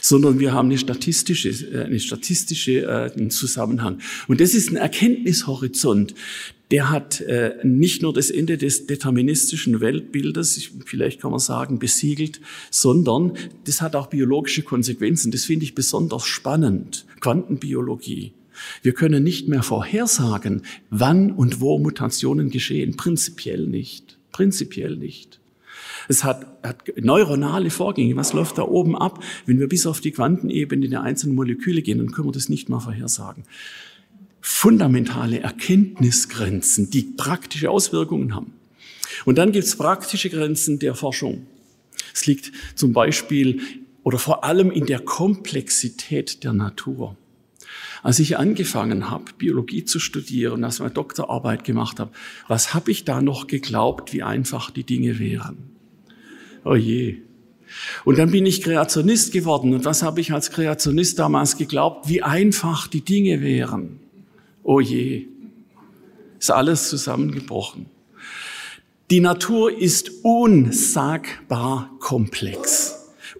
sondern 0.00 0.38
wir 0.38 0.52
haben 0.52 0.68
eine 0.68 0.78
statistische, 0.78 1.48
äh, 1.48 1.84
eine 1.84 2.00
statistische 2.00 2.82
äh, 2.82 3.28
Zusammenhang. 3.28 3.98
Und 4.28 4.40
das 4.40 4.54
ist 4.54 4.70
ein 4.70 4.76
Erkenntnishorizont, 4.76 6.14
der 6.70 6.90
hat 6.90 7.20
äh, 7.20 7.54
nicht 7.62 8.02
nur 8.02 8.12
das 8.12 8.30
Ende 8.30 8.58
des 8.58 8.86
deterministischen 8.86 9.80
Weltbildes, 9.80 10.70
vielleicht 10.84 11.20
kann 11.20 11.30
man 11.30 11.38
sagen, 11.40 11.78
besiegelt, 11.78 12.40
sondern 12.70 13.34
das 13.64 13.80
hat 13.80 13.94
auch 13.94 14.08
biologische 14.08 14.62
Konsequenzen. 14.62 15.30
Das 15.30 15.44
finde 15.44 15.64
ich 15.64 15.74
besonders 15.74 16.26
spannend. 16.26 17.06
Quantenbiologie. 17.20 18.32
Wir 18.82 18.94
können 18.94 19.22
nicht 19.22 19.48
mehr 19.48 19.62
vorhersagen, 19.62 20.62
wann 20.90 21.30
und 21.30 21.60
wo 21.60 21.78
Mutationen 21.78 22.50
geschehen. 22.50 22.96
Prinzipiell 22.96 23.66
nicht. 23.66 24.18
Prinzipiell 24.32 24.96
nicht. 24.96 25.38
Es 26.08 26.24
hat, 26.24 26.46
hat 26.62 26.84
neuronale 27.00 27.70
Vorgänge. 27.70 28.16
Was 28.16 28.32
läuft 28.32 28.58
da 28.58 28.62
oben 28.62 28.96
ab? 28.96 29.22
Wenn 29.44 29.60
wir 29.60 29.68
bis 29.68 29.86
auf 29.86 30.00
die 30.00 30.10
Quantenebene 30.10 30.88
der 30.88 31.02
einzelnen 31.02 31.36
Moleküle 31.36 31.82
gehen, 31.82 31.98
dann 31.98 32.12
können 32.12 32.28
wir 32.28 32.32
das 32.32 32.48
nicht 32.48 32.68
mehr 32.68 32.80
vorhersagen 32.80 33.44
fundamentale 34.40 35.40
Erkenntnisgrenzen, 35.40 36.90
die 36.90 37.02
praktische 37.02 37.70
Auswirkungen 37.70 38.34
haben. 38.34 38.52
Und 39.24 39.38
dann 39.38 39.52
gibt 39.52 39.64
es 39.64 39.76
praktische 39.76 40.30
Grenzen 40.30 40.78
der 40.78 40.94
Forschung. 40.94 41.46
Es 42.14 42.26
liegt 42.26 42.52
zum 42.74 42.92
Beispiel 42.92 43.60
oder 44.02 44.18
vor 44.18 44.44
allem 44.44 44.70
in 44.70 44.86
der 44.86 45.00
Komplexität 45.00 46.44
der 46.44 46.52
Natur. 46.52 47.16
Als 48.02 48.20
ich 48.20 48.38
angefangen 48.38 49.10
habe, 49.10 49.24
Biologie 49.36 49.84
zu 49.84 49.98
studieren, 49.98 50.62
als 50.62 50.76
ich 50.76 50.80
meine 50.80 50.94
Doktorarbeit 50.94 51.64
gemacht 51.64 51.98
habe, 51.98 52.12
was 52.46 52.72
habe 52.72 52.90
ich 52.90 53.04
da 53.04 53.20
noch 53.20 53.48
geglaubt, 53.48 54.12
wie 54.12 54.22
einfach 54.22 54.70
die 54.70 54.84
Dinge 54.84 55.18
wären? 55.18 55.58
Oh 56.64 56.76
je. 56.76 57.18
Und 58.04 58.18
dann 58.18 58.30
bin 58.30 58.46
ich 58.46 58.62
Kreationist 58.62 59.32
geworden. 59.32 59.74
Und 59.74 59.84
was 59.84 60.02
habe 60.02 60.20
ich 60.20 60.32
als 60.32 60.50
Kreationist 60.50 61.18
damals 61.18 61.56
geglaubt, 61.56 62.08
wie 62.08 62.22
einfach 62.22 62.86
die 62.86 63.00
Dinge 63.00 63.40
wären? 63.40 63.98
Oh 64.66 64.80
je, 64.80 65.26
ist 66.38 66.50
alles 66.50 66.88
zusammengebrochen. 66.88 67.86
Die 69.10 69.20
Natur 69.20 69.76
ist 69.76 70.10
unsagbar 70.24 71.90
komplex. 72.00 72.94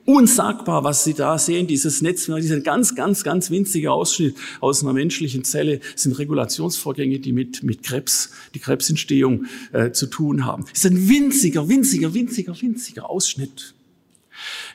Unsagbar, 0.05 0.85
was 0.85 1.03
Sie 1.03 1.15
da 1.15 1.37
sehen, 1.37 1.67
dieses 1.67 2.01
Netz, 2.01 2.27
dieser 2.27 2.61
ganz, 2.61 2.95
ganz, 2.95 3.25
ganz 3.25 3.51
winzige 3.51 3.91
Ausschnitt 3.91 4.37
aus 4.61 4.85
einer 4.85 4.93
menschlichen 4.93 5.43
Zelle 5.43 5.81
sind 5.97 6.17
Regulationsvorgänge, 6.17 7.19
die 7.19 7.33
mit, 7.33 7.65
mit 7.65 7.83
Krebs, 7.83 8.31
die 8.55 8.61
Krebsentstehung 8.61 9.47
äh, 9.73 9.91
zu 9.91 10.07
tun 10.07 10.47
haben. 10.47 10.65
Es 10.73 10.85
ist 10.85 10.93
ein 10.93 11.09
winziger, 11.09 11.69
winziger, 11.69 12.15
winziger, 12.15 12.61
winziger 12.63 13.11
Ausschnitt. 13.11 13.75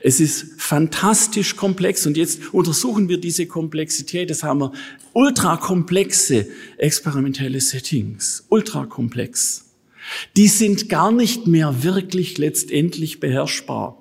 Es 0.03 0.19
ist 0.19 0.45
fantastisch 0.57 1.55
komplex 1.55 2.05
und 2.07 2.17
jetzt 2.17 2.53
untersuchen 2.53 3.07
wir 3.07 3.19
diese 3.19 3.45
Komplexität. 3.45 4.29
Das 4.29 4.43
haben 4.43 4.61
wir 4.61 4.71
ultrakomplexe 5.13 6.47
experimentelle 6.77 7.61
Settings, 7.61 8.45
ultrakomplex. 8.49 9.65
Die 10.35 10.47
sind 10.47 10.89
gar 10.89 11.11
nicht 11.11 11.45
mehr 11.45 11.83
wirklich 11.83 12.37
letztendlich 12.37 13.19
beherrschbar. 13.19 14.00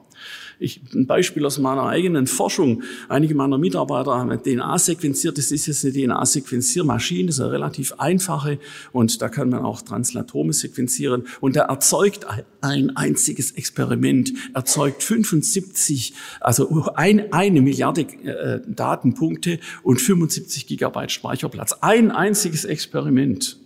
Ich, 0.60 0.82
ein 0.94 1.06
Beispiel 1.06 1.46
aus 1.46 1.58
meiner 1.58 1.84
eigenen 1.84 2.26
Forschung. 2.26 2.82
Einige 3.08 3.34
meiner 3.34 3.56
Mitarbeiter 3.56 4.12
haben 4.12 4.30
DNA 4.30 4.78
sequenziert. 4.78 5.38
Das 5.38 5.50
ist 5.50 5.66
jetzt 5.66 5.84
eine 5.84 5.94
DNA-Sequenziermaschine, 5.94 7.26
das 7.26 7.36
ist 7.36 7.40
eine 7.40 7.52
relativ 7.52 7.94
einfache 7.98 8.58
und 8.92 9.22
da 9.22 9.30
kann 9.30 9.48
man 9.48 9.60
auch 9.60 9.80
Translatome 9.80 10.52
sequenzieren. 10.52 11.24
Und 11.40 11.56
da 11.56 11.62
erzeugt 11.62 12.26
ein 12.60 12.96
einziges 12.96 13.52
Experiment, 13.52 14.32
erzeugt 14.54 15.02
75, 15.02 16.12
also 16.40 16.92
ein, 16.94 17.32
eine 17.32 17.62
Milliarde 17.62 18.02
äh, 18.02 18.60
Datenpunkte 18.66 19.60
und 19.82 20.00
75 20.00 20.66
Gigabyte 20.66 21.10
Speicherplatz. 21.10 21.72
Ein 21.80 22.10
einziges 22.10 22.66
Experiment. 22.66 23.59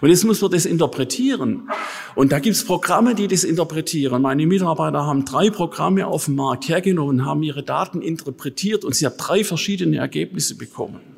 Und 0.00 0.08
jetzt 0.08 0.24
muss 0.24 0.40
man 0.40 0.50
das 0.50 0.66
interpretieren. 0.66 1.68
Und 2.14 2.32
da 2.32 2.38
gibt's 2.38 2.64
Programme, 2.64 3.14
die 3.14 3.28
das 3.28 3.44
interpretieren. 3.44 4.22
Meine 4.22 4.46
Mitarbeiter 4.46 5.06
haben 5.06 5.24
drei 5.24 5.50
Programme 5.50 6.06
auf 6.06 6.26
dem 6.26 6.36
Markt 6.36 6.68
hergenommen, 6.68 7.24
haben 7.24 7.42
ihre 7.42 7.62
Daten 7.62 8.02
interpretiert 8.02 8.84
und 8.84 8.94
sie 8.94 9.06
haben 9.06 9.16
drei 9.18 9.44
verschiedene 9.44 9.96
Ergebnisse 9.96 10.56
bekommen. 10.56 11.13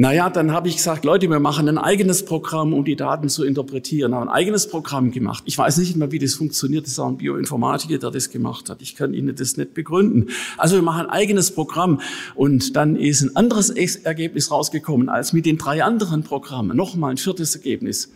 Naja, 0.00 0.30
dann 0.30 0.50
habe 0.50 0.66
ich 0.66 0.76
gesagt, 0.76 1.04
Leute, 1.04 1.28
wir 1.28 1.40
machen 1.40 1.68
ein 1.68 1.76
eigenes 1.76 2.24
Programm, 2.24 2.72
um 2.72 2.86
die 2.86 2.96
Daten 2.96 3.28
zu 3.28 3.44
interpretieren. 3.44 4.14
Haben 4.14 4.30
ein 4.30 4.34
eigenes 4.34 4.66
Programm 4.66 5.10
gemacht. 5.10 5.42
Ich 5.44 5.58
weiß 5.58 5.76
nicht 5.76 5.94
mehr, 5.94 6.10
wie 6.10 6.18
das 6.18 6.32
funktioniert. 6.36 6.86
Das 6.86 6.92
ist 6.92 6.98
auch 6.98 7.08
ein 7.08 7.18
Bioinformatiker, 7.18 7.98
der 7.98 8.10
das 8.10 8.30
gemacht 8.30 8.70
hat. 8.70 8.80
Ich 8.80 8.96
kann 8.96 9.12
Ihnen 9.12 9.36
das 9.36 9.58
nicht 9.58 9.74
begründen. 9.74 10.30
Also 10.56 10.76
wir 10.76 10.82
machen 10.82 11.04
ein 11.04 11.10
eigenes 11.10 11.50
Programm. 11.50 12.00
Und 12.34 12.76
dann 12.76 12.96
ist 12.96 13.20
ein 13.20 13.36
anderes 13.36 13.68
Ergebnis 13.68 14.50
rausgekommen 14.50 15.10
als 15.10 15.34
mit 15.34 15.44
den 15.44 15.58
drei 15.58 15.84
anderen 15.84 16.22
Programmen. 16.22 16.74
Nochmal 16.74 17.10
ein 17.10 17.18
viertes 17.18 17.54
Ergebnis. 17.54 18.10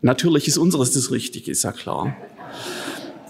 Natürlich 0.00 0.48
ist 0.48 0.56
unseres 0.56 0.92
das 0.92 1.10
Richtige, 1.10 1.50
ist 1.50 1.62
ja 1.62 1.72
klar. 1.72 2.16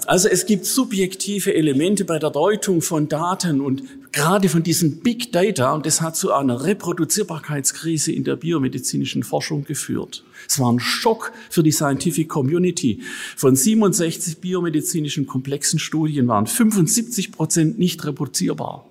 Also 0.08 0.28
es 0.28 0.46
gibt 0.46 0.64
subjektive 0.64 1.54
Elemente 1.54 2.06
bei 2.06 2.18
der 2.18 2.30
Deutung 2.30 2.80
von 2.80 3.10
Daten 3.10 3.60
und 3.60 3.82
gerade 4.10 4.48
von 4.48 4.62
diesem 4.62 5.00
Big 5.00 5.32
Data 5.32 5.74
und 5.74 5.84
das 5.84 6.00
hat 6.00 6.16
zu 6.16 6.32
einer 6.32 6.64
Reproduzierbarkeitskrise 6.64 8.12
in 8.12 8.24
der 8.24 8.36
biomedizinischen 8.36 9.22
Forschung 9.22 9.66
geführt. 9.66 10.24
Es 10.48 10.58
war 10.58 10.72
ein 10.72 10.80
Schock 10.80 11.32
für 11.50 11.62
die 11.62 11.72
Scientific 11.72 12.26
Community. 12.26 13.02
Von 13.36 13.54
67 13.54 14.38
biomedizinischen 14.38 15.26
komplexen 15.26 15.78
Studien 15.78 16.26
waren 16.26 16.46
75 16.46 17.30
Prozent 17.30 17.78
nicht 17.78 18.02
reproduzierbar. 18.06 18.86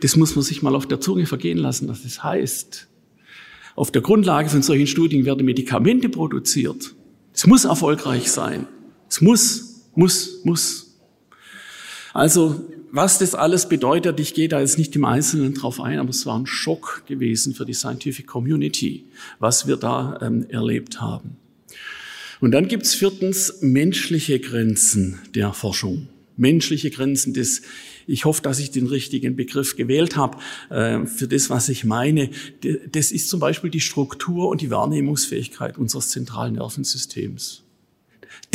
Das 0.00 0.16
muss 0.16 0.34
man 0.34 0.42
sich 0.42 0.60
mal 0.62 0.74
auf 0.74 0.88
der 0.88 1.00
Zunge 1.00 1.26
vergehen 1.26 1.58
lassen, 1.58 1.86
was 1.86 2.02
das 2.02 2.24
heißt. 2.24 2.88
Auf 3.76 3.92
der 3.92 4.02
Grundlage 4.02 4.48
von 4.48 4.62
solchen 4.62 4.88
Studien 4.88 5.24
werden 5.24 5.46
Medikamente 5.46 6.08
produziert. 6.08 6.96
Es 7.32 7.46
muss 7.46 7.64
erfolgreich 7.64 8.28
sein. 8.28 8.66
Es 9.08 9.20
muss, 9.20 9.82
muss, 9.94 10.44
muss. 10.44 10.96
Also, 12.12 12.64
was 12.90 13.18
das 13.18 13.34
alles 13.34 13.68
bedeutet, 13.68 14.18
ich 14.20 14.32
gehe 14.32 14.48
da 14.48 14.60
jetzt 14.60 14.78
nicht 14.78 14.96
im 14.96 15.04
Einzelnen 15.04 15.52
drauf 15.54 15.80
ein, 15.80 15.98
aber 15.98 16.10
es 16.10 16.24
war 16.24 16.38
ein 16.38 16.46
Schock 16.46 17.02
gewesen 17.06 17.54
für 17.54 17.66
die 17.66 17.74
Scientific 17.74 18.26
Community, 18.26 19.04
was 19.38 19.66
wir 19.66 19.76
da 19.76 20.18
ähm, 20.22 20.46
erlebt 20.48 21.00
haben. 21.00 21.36
Und 22.40 22.52
dann 22.52 22.68
gibt's 22.68 22.94
viertens 22.94 23.58
menschliche 23.60 24.40
Grenzen 24.40 25.18
der 25.34 25.52
Forschung. 25.52 26.08
Menschliche 26.38 26.90
Grenzen 26.90 27.34
des, 27.34 27.62
ich 28.06 28.24
hoffe, 28.24 28.42
dass 28.42 28.58
ich 28.58 28.70
den 28.70 28.86
richtigen 28.86 29.36
Begriff 29.36 29.76
gewählt 29.76 30.16
habe 30.16 30.38
äh, 30.70 31.06
für 31.06 31.28
das, 31.28 31.50
was 31.50 31.68
ich 31.68 31.84
meine. 31.84 32.30
Das 32.92 33.10
ist 33.10 33.28
zum 33.28 33.40
Beispiel 33.40 33.70
die 33.70 33.80
Struktur 33.80 34.48
und 34.48 34.60
die 34.60 34.70
Wahrnehmungsfähigkeit 34.70 35.76
unseres 35.76 36.10
zentralen 36.10 36.54
Nervensystems. 36.54 37.65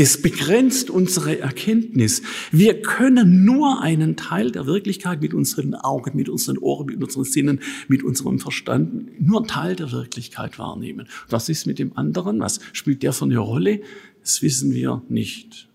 Das 0.01 0.19
begrenzt 0.19 0.89
unsere 0.89 1.37
Erkenntnis. 1.37 2.23
Wir 2.51 2.81
können 2.81 3.45
nur 3.45 3.83
einen 3.83 4.15
Teil 4.15 4.49
der 4.49 4.65
Wirklichkeit 4.65 5.21
mit 5.21 5.35
unseren 5.35 5.75
Augen, 5.75 6.17
mit 6.17 6.27
unseren 6.27 6.57
Ohren, 6.57 6.87
mit 6.87 7.03
unseren 7.03 7.23
Sinnen, 7.23 7.59
mit 7.87 8.01
unserem 8.03 8.39
Verstand, 8.39 9.21
nur 9.21 9.41
einen 9.41 9.47
Teil 9.47 9.75
der 9.75 9.91
Wirklichkeit 9.91 10.57
wahrnehmen. 10.57 11.07
Was 11.29 11.49
ist 11.49 11.67
mit 11.67 11.77
dem 11.77 11.95
anderen? 11.95 12.39
Was 12.39 12.61
spielt 12.73 13.03
der 13.03 13.13
für 13.13 13.25
eine 13.25 13.37
Rolle? 13.37 13.81
Das 14.23 14.41
wissen 14.41 14.73
wir 14.73 15.03
nicht. 15.07 15.69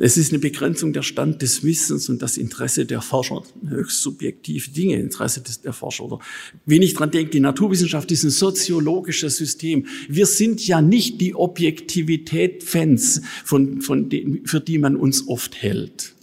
Es 0.00 0.16
ist 0.16 0.30
eine 0.30 0.38
Begrenzung 0.38 0.92
der 0.92 1.02
Stand 1.02 1.42
des 1.42 1.64
Wissens 1.64 2.08
und 2.08 2.22
das 2.22 2.36
Interesse 2.36 2.86
der 2.86 3.02
Forscher, 3.02 3.42
höchst 3.68 4.00
subjektive 4.00 4.70
Dinge, 4.70 4.96
Interesse 4.96 5.42
der 5.64 5.72
Forscher. 5.72 6.04
Oder 6.04 6.20
wenn 6.66 6.82
ich 6.82 6.94
dran 6.94 7.10
denke, 7.10 7.32
die 7.32 7.40
Naturwissenschaft 7.40 8.10
ist 8.12 8.22
ein 8.22 8.30
soziologisches 8.30 9.36
System. 9.36 9.86
Wir 10.08 10.26
sind 10.26 10.64
ja 10.64 10.80
nicht 10.80 11.20
die 11.20 11.34
Objektivität-Fans, 11.34 13.22
von, 13.44 13.82
von 13.82 14.08
für 14.44 14.60
die 14.60 14.78
man 14.78 14.94
uns 14.94 15.26
oft 15.26 15.60
hält 15.60 16.14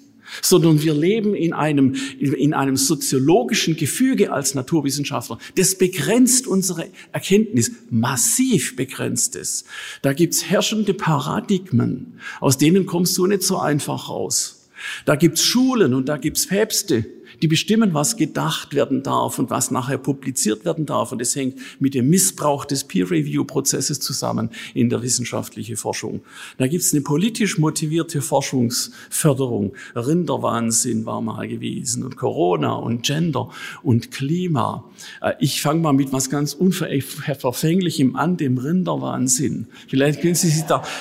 sondern 0.41 0.81
wir 0.81 0.93
leben 0.93 1.35
in 1.35 1.53
einem, 1.53 1.95
in 2.19 2.53
einem 2.53 2.77
soziologischen 2.77 3.75
Gefüge 3.75 4.31
als 4.31 4.55
Naturwissenschaftler. 4.55 5.39
Das 5.55 5.77
begrenzt 5.77 6.47
unsere 6.47 6.87
Erkenntnis, 7.11 7.71
massiv 7.89 8.75
begrenzt 8.75 9.35
es. 9.35 9.65
Da 10.01 10.13
gibt's 10.13 10.45
herrschende 10.45 10.93
Paradigmen, 10.93 12.19
aus 12.39 12.57
denen 12.57 12.85
kommst 12.85 13.17
du 13.17 13.25
nicht 13.25 13.43
so 13.43 13.57
einfach 13.57 14.09
raus. 14.09 14.69
Da 15.05 15.15
gibt's 15.15 15.43
Schulen 15.43 15.93
und 15.93 16.09
da 16.09 16.17
gibt's 16.17 16.47
Päpste, 16.47 17.05
die 17.45 17.49
bestimmen, 17.49 17.93
was 17.93 18.17
gedacht 18.17 18.73
werden 18.73 19.03
darf 19.03 19.37
und 19.37 19.51
was 19.51 19.69
nachher 19.69 19.99
publiziert 19.99 20.65
werden 20.65 20.87
darf. 20.87 21.11
Und 21.11 21.21
das 21.21 21.35
hängt 21.35 21.59
mit 21.79 21.93
dem 21.93 22.09
Missbrauch 22.09 22.65
des 22.65 22.85
Peer-Review-Prozesses 22.85 23.99
zusammen 23.99 24.49
in 24.73 24.89
der 24.89 25.03
wissenschaftlichen 25.03 25.77
Forschung. 25.77 26.21
Da 26.57 26.65
gibt 26.65 26.83
es 26.83 26.91
eine 26.91 27.03
politisch 27.03 27.59
motivierte 27.59 28.23
Forschungsförderung. 28.23 29.73
Rinderwahnsinn 29.95 31.05
war 31.05 31.21
mal 31.21 31.47
gewesen 31.47 32.03
und 32.03 32.17
Corona 32.17 32.73
und 32.73 33.03
Gender 33.03 33.51
und 33.83 34.09
Klima. 34.09 34.85
Äh, 35.21 35.33
ich 35.39 35.61
fange 35.61 35.81
mal 35.81 35.93
mit 35.93 36.11
was 36.11 36.31
ganz 36.31 36.55
Unverfänglichem 36.55 38.15
an, 38.15 38.37
dem 38.37 38.57
Rinderwahnsinn. 38.57 39.67
Vielleicht 39.87 40.21
können 40.21 40.33
Sie 40.33 40.49
sich 40.49 40.63
da... 40.63 40.81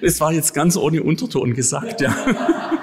Das 0.00 0.20
war 0.20 0.32
jetzt 0.32 0.54
ganz 0.54 0.76
ohne 0.76 1.02
Unterton 1.02 1.52
gesagt, 1.52 2.00
ja. 2.00 2.73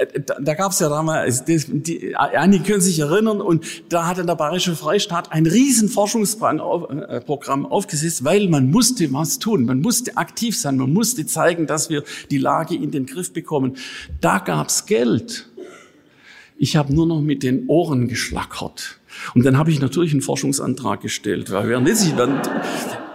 Äh, 0.00 0.20
da, 0.20 0.36
da 0.40 0.54
gab 0.54 0.72
es 0.72 0.80
ja 0.80 0.88
damals, 0.88 1.44
das, 1.44 1.66
die, 1.68 2.16
einige 2.16 2.64
können 2.64 2.80
sich 2.80 2.98
erinnern, 2.98 3.40
und 3.40 3.64
da 3.88 4.06
hat 4.06 4.18
dann 4.18 4.26
der 4.26 4.34
Bayerische 4.34 4.74
Freistaat 4.74 5.32
ein 5.32 5.46
riesen 5.46 5.88
Forschungsprogramm 5.88 7.66
aufgesetzt, 7.66 8.24
weil 8.24 8.48
man 8.48 8.70
musste 8.70 9.12
was 9.12 9.38
tun, 9.38 9.64
man 9.64 9.80
musste 9.80 10.16
aktiv 10.16 10.58
sein, 10.58 10.76
man 10.76 10.92
musste 10.92 11.26
zeigen, 11.26 11.66
dass 11.66 11.90
wir 11.90 12.04
die 12.30 12.38
Lage 12.38 12.74
in 12.74 12.90
den 12.90 13.06
Griff 13.06 13.32
bekommen. 13.32 13.76
Da 14.20 14.38
gab's 14.38 14.86
Geld. 14.86 15.48
Ich 16.56 16.76
habe 16.76 16.92
nur 16.94 17.06
noch 17.06 17.20
mit 17.20 17.42
den 17.42 17.68
Ohren 17.68 18.08
geschlackert. 18.08 18.98
Und 19.34 19.44
dann 19.44 19.56
habe 19.56 19.70
ich 19.70 19.80
natürlich 19.80 20.12
einen 20.12 20.20
Forschungsantrag 20.20 21.00
gestellt, 21.00 21.50
weil 21.50 21.68
wir 21.68 21.80
nicht, 21.80 22.14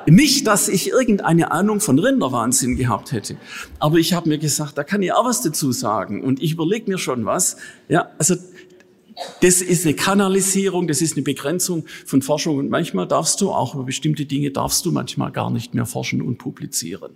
nicht, 0.07 0.47
dass 0.47 0.67
ich 0.67 0.89
irgendeine 0.89 1.51
Ahnung 1.51 1.79
von 1.79 1.99
Rinderwahnsinn 1.99 2.75
gehabt 2.75 3.11
hätte, 3.11 3.37
aber 3.79 3.97
ich 3.97 4.13
habe 4.13 4.29
mir 4.29 4.37
gesagt, 4.37 4.77
da 4.77 4.83
kann 4.83 5.01
ich 5.01 5.13
auch 5.13 5.25
was 5.25 5.41
dazu 5.41 5.71
sagen 5.71 6.23
und 6.23 6.41
ich 6.41 6.53
überlege 6.53 6.89
mir 6.89 6.97
schon 6.97 7.25
was. 7.25 7.57
Ja, 7.87 8.09
also 8.17 8.35
das 9.41 9.61
ist 9.61 9.85
eine 9.85 9.95
Kanalisierung, 9.95 10.87
das 10.87 11.01
ist 11.01 11.15
eine 11.15 11.23
Begrenzung 11.23 11.85
von 12.05 12.21
Forschung 12.21 12.57
und 12.57 12.69
manchmal 12.69 13.07
darfst 13.07 13.41
du 13.41 13.51
auch 13.51 13.75
über 13.75 13.83
bestimmte 13.83 14.25
Dinge 14.25 14.51
darfst 14.51 14.85
du 14.85 14.91
manchmal 14.91 15.31
gar 15.31 15.49
nicht 15.49 15.73
mehr 15.73 15.85
forschen 15.85 16.21
und 16.21 16.37
publizieren. 16.37 17.13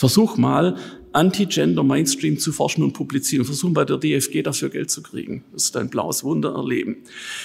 Versuch 0.00 0.38
mal, 0.38 0.78
Anti-Gender 1.12 1.82
Mainstream 1.82 2.38
zu 2.38 2.52
forschen 2.52 2.82
und 2.82 2.94
publizieren. 2.94 3.44
Versuchen 3.44 3.74
bei 3.74 3.84
der 3.84 3.98
DFG 3.98 4.40
dafür 4.40 4.70
Geld 4.70 4.90
zu 4.90 5.02
kriegen. 5.02 5.44
Das 5.52 5.64
ist 5.64 5.76
ein 5.76 5.90
blaues 5.90 6.24
Wunder 6.24 6.54
erleben. 6.54 6.96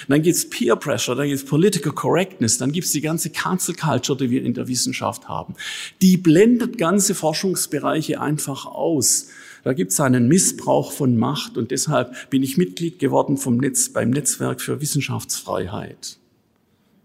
Dann 0.08 0.22
gibt's 0.22 0.50
Peer 0.50 0.78
Pressure, 0.78 1.18
dann 1.18 1.28
gibt's 1.28 1.44
Political 1.44 1.92
Correctness, 1.92 2.58
dann 2.58 2.72
gibt's 2.72 2.94
die 2.94 3.02
ganze 3.02 3.30
Cancel 3.30 3.76
Culture, 3.76 4.18
die 4.18 4.30
wir 4.30 4.42
in 4.42 4.54
der 4.54 4.70
Wissenschaft 4.70 5.28
haben. 5.28 5.56
Die 6.02 6.16
blendet 6.16 6.78
ganze 6.78 7.14
Forschungsbereiche 7.14 8.22
einfach 8.22 8.66
aus. 8.66 9.28
Da 9.66 9.74
gibt's 9.74 10.00
einen 10.00 10.30
Missbrauch 10.30 10.94
von 10.94 11.18
Macht 11.18 11.58
und 11.58 11.72
deshalb 11.72 12.30
bin 12.30 12.42
ich 12.42 12.56
Mitglied 12.56 13.00
geworden 13.00 13.36
vom 13.36 13.58
Netz, 13.58 13.90
beim 13.90 14.12
Netzwerk 14.12 14.62
für 14.62 14.80
Wissenschaftsfreiheit. 14.80 16.20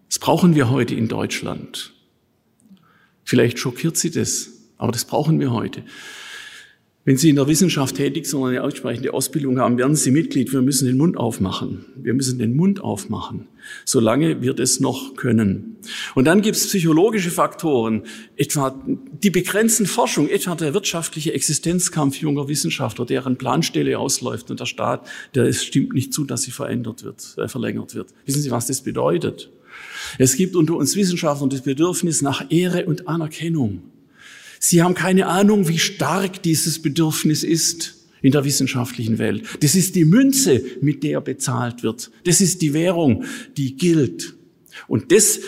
Das 0.08 0.20
brauchen 0.20 0.54
wir 0.54 0.70
heute 0.70 0.94
in 0.94 1.08
Deutschland. 1.08 1.92
Vielleicht 3.24 3.58
schockiert 3.58 3.96
Sie 3.96 4.12
das. 4.12 4.59
Aber 4.80 4.92
das 4.92 5.04
brauchen 5.04 5.38
wir 5.38 5.52
heute. 5.52 5.82
Wenn 7.04 7.16
Sie 7.16 7.28
in 7.28 7.36
der 7.36 7.46
Wissenschaft 7.46 7.96
tätig 7.96 8.26
sind 8.26 8.40
und 8.40 8.48
eine 8.48 8.60
entsprechende 8.60 9.12
Ausbildung 9.12 9.58
haben, 9.58 9.76
werden 9.76 9.94
Sie 9.94 10.10
Mitglied. 10.10 10.52
Wir 10.52 10.62
müssen 10.62 10.86
den 10.86 10.96
Mund 10.96 11.18
aufmachen. 11.18 11.84
Wir 11.96 12.14
müssen 12.14 12.38
den 12.38 12.56
Mund 12.56 12.82
aufmachen, 12.82 13.48
solange 13.84 14.40
wir 14.40 14.54
das 14.54 14.80
noch 14.80 15.16
können. 15.16 15.76
Und 16.14 16.24
dann 16.26 16.40
gibt 16.40 16.56
es 16.56 16.66
psychologische 16.66 17.30
Faktoren, 17.30 18.04
etwa 18.36 18.78
die 19.22 19.30
begrenzten 19.30 19.86
Forschung, 19.86 20.28
etwa 20.28 20.54
der 20.54 20.72
wirtschaftliche 20.72 21.34
Existenzkampf 21.34 22.16
junger 22.16 22.48
Wissenschaftler, 22.48 23.04
deren 23.04 23.36
Planstelle 23.36 23.98
ausläuft 23.98 24.50
und 24.50 24.60
der 24.60 24.66
Staat, 24.66 25.06
der 25.34 25.44
es 25.44 25.62
stimmt 25.62 25.92
nicht 25.92 26.14
zu, 26.14 26.24
dass 26.24 26.42
sie 26.42 26.52
verändert 26.52 27.02
wird, 27.04 27.34
äh, 27.36 27.48
verlängert 27.48 27.94
wird. 27.94 28.14
Wissen 28.24 28.40
Sie, 28.40 28.50
was 28.50 28.66
das 28.66 28.80
bedeutet? 28.82 29.50
Es 30.18 30.36
gibt 30.36 30.56
unter 30.56 30.74
uns 30.76 30.96
Wissenschaftlern 30.96 31.50
das 31.50 31.62
Bedürfnis 31.62 32.22
nach 32.22 32.50
Ehre 32.50 32.86
und 32.86 33.08
Anerkennung. 33.08 33.82
Sie 34.62 34.82
haben 34.82 34.94
keine 34.94 35.26
Ahnung, 35.26 35.68
wie 35.68 35.78
stark 35.78 36.42
dieses 36.42 36.82
Bedürfnis 36.82 37.42
ist 37.42 37.96
in 38.20 38.30
der 38.30 38.44
wissenschaftlichen 38.44 39.18
Welt. 39.18 39.42
Das 39.60 39.74
ist 39.74 39.96
die 39.96 40.04
Münze, 40.04 40.62
mit 40.82 41.02
der 41.02 41.22
bezahlt 41.22 41.82
wird. 41.82 42.10
Das 42.24 42.42
ist 42.42 42.60
die 42.60 42.74
Währung, 42.74 43.24
die 43.56 43.74
gilt. 43.76 44.34
Und 44.86 45.12
das 45.12 45.40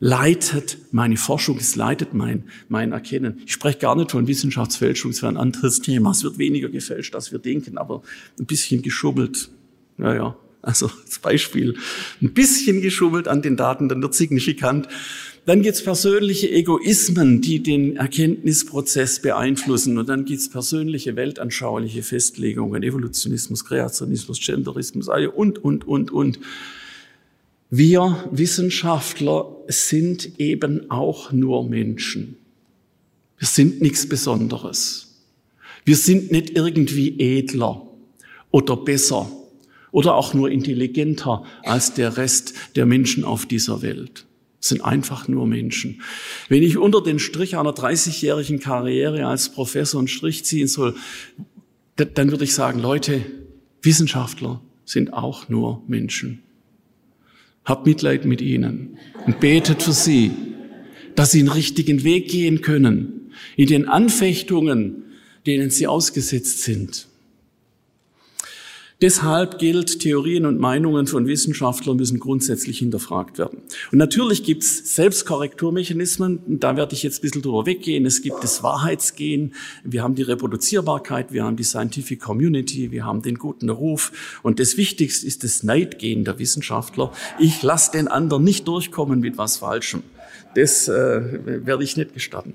leitet 0.00 0.76
meine 0.92 1.16
Forschung, 1.16 1.56
es 1.56 1.76
leitet 1.76 2.12
mein, 2.12 2.44
mein 2.68 2.92
Erkennen. 2.92 3.40
Ich 3.46 3.54
spreche 3.54 3.78
gar 3.78 3.96
nicht 3.96 4.10
von 4.10 4.26
Wissenschaftsfälschung, 4.26 5.12
es 5.12 5.22
wäre 5.22 5.32
ein 5.32 5.38
anderes 5.38 5.80
Thema. 5.80 6.10
Es 6.10 6.22
wird 6.22 6.36
weniger 6.36 6.68
gefälscht, 6.68 7.14
als 7.14 7.32
wir 7.32 7.38
denken, 7.38 7.78
aber 7.78 8.02
ein 8.38 8.44
bisschen 8.44 8.82
geschummelt. 8.82 9.48
Naja, 9.96 10.36
also 10.60 10.90
als 11.04 11.18
Beispiel, 11.18 11.78
ein 12.20 12.34
bisschen 12.34 12.82
geschummelt 12.82 13.28
an 13.28 13.40
den 13.40 13.56
Daten, 13.56 13.88
dann 13.88 14.02
wird 14.02 14.14
signifikant. 14.14 14.88
Dann 15.48 15.62
gibt 15.62 15.76
es 15.76 15.82
persönliche 15.82 16.50
Egoismen, 16.50 17.40
die 17.40 17.62
den 17.62 17.96
Erkenntnisprozess 17.96 19.22
beeinflussen. 19.22 19.96
Und 19.96 20.10
dann 20.10 20.26
gibt 20.26 20.40
es 20.40 20.50
persönliche 20.50 21.16
weltanschauliche 21.16 22.02
Festlegungen, 22.02 22.82
Evolutionismus, 22.82 23.64
Kreationismus, 23.64 24.44
Genderismus, 24.44 25.08
und, 25.08 25.64
und, 25.64 25.88
und, 25.88 26.10
und. 26.10 26.38
Wir 27.70 28.28
Wissenschaftler 28.30 29.56
sind 29.68 30.38
eben 30.38 30.90
auch 30.90 31.32
nur 31.32 31.66
Menschen. 31.66 32.36
Wir 33.38 33.48
sind 33.48 33.80
nichts 33.80 34.06
Besonderes. 34.06 35.16
Wir 35.86 35.96
sind 35.96 36.30
nicht 36.30 36.50
irgendwie 36.58 37.18
edler 37.18 37.88
oder 38.50 38.76
besser 38.76 39.32
oder 39.92 40.14
auch 40.14 40.34
nur 40.34 40.50
intelligenter 40.50 41.42
als 41.62 41.94
der 41.94 42.18
Rest 42.18 42.52
der 42.76 42.84
Menschen 42.84 43.24
auf 43.24 43.46
dieser 43.46 43.80
Welt. 43.80 44.26
Sind 44.60 44.84
einfach 44.84 45.28
nur 45.28 45.46
Menschen. 45.46 46.02
Wenn 46.48 46.62
ich 46.62 46.78
unter 46.78 47.02
den 47.02 47.18
Strich 47.18 47.56
einer 47.56 47.72
30-jährigen 47.72 48.58
Karriere 48.58 49.26
als 49.26 49.50
Professor 49.50 50.00
einen 50.00 50.08
Strich 50.08 50.44
ziehen 50.44 50.66
soll, 50.66 50.96
dann 51.96 52.30
würde 52.30 52.44
ich 52.44 52.54
sagen, 52.54 52.80
Leute, 52.80 53.24
Wissenschaftler 53.82 54.60
sind 54.84 55.12
auch 55.12 55.48
nur 55.48 55.82
Menschen. 55.86 56.42
Habt 57.64 57.86
Mitleid 57.86 58.24
mit 58.24 58.40
ihnen 58.40 58.98
und 59.26 59.40
betet 59.40 59.82
für 59.82 59.92
sie, 59.92 60.32
dass 61.14 61.32
sie 61.32 61.40
einen 61.40 61.48
richtigen 61.48 62.04
Weg 62.04 62.28
gehen 62.28 62.60
können 62.60 63.32
in 63.56 63.66
den 63.68 63.88
Anfechtungen, 63.88 65.04
denen 65.46 65.70
sie 65.70 65.86
ausgesetzt 65.86 66.62
sind. 66.62 67.08
Deshalb 69.00 69.60
gilt, 69.60 70.00
Theorien 70.00 70.44
und 70.44 70.58
Meinungen 70.58 71.06
von 71.06 71.28
Wissenschaftlern 71.28 71.96
müssen 71.96 72.18
grundsätzlich 72.18 72.80
hinterfragt 72.80 73.38
werden. 73.38 73.60
Und 73.92 73.98
natürlich 73.98 74.42
gibt 74.42 74.64
es 74.64 74.96
Selbstkorrekturmechanismen, 74.96 76.40
da 76.58 76.76
werde 76.76 76.96
ich 76.96 77.04
jetzt 77.04 77.18
ein 77.18 77.22
bisschen 77.22 77.42
drüber 77.42 77.64
weggehen. 77.64 78.06
Es 78.06 78.22
gibt 78.22 78.42
das 78.42 78.64
Wahrheitsgehen, 78.64 79.54
wir 79.84 80.02
haben 80.02 80.16
die 80.16 80.22
Reproduzierbarkeit, 80.22 81.32
wir 81.32 81.44
haben 81.44 81.56
die 81.56 81.62
Scientific 81.62 82.20
Community, 82.20 82.90
wir 82.90 83.04
haben 83.04 83.22
den 83.22 83.36
guten 83.36 83.70
Ruf. 83.70 84.40
Und 84.42 84.58
das 84.58 84.76
Wichtigste 84.76 85.28
ist 85.28 85.44
das 85.44 85.62
Neidgehen 85.62 86.24
der 86.24 86.40
Wissenschaftler. 86.40 87.12
Ich 87.38 87.62
lasse 87.62 87.92
den 87.92 88.08
anderen 88.08 88.42
nicht 88.42 88.66
durchkommen 88.66 89.20
mit 89.20 89.38
was 89.38 89.58
Falschem. 89.58 90.02
Das 90.56 90.88
äh, 90.88 91.64
werde 91.64 91.84
ich 91.84 91.96
nicht 91.96 92.14
gestatten. 92.14 92.54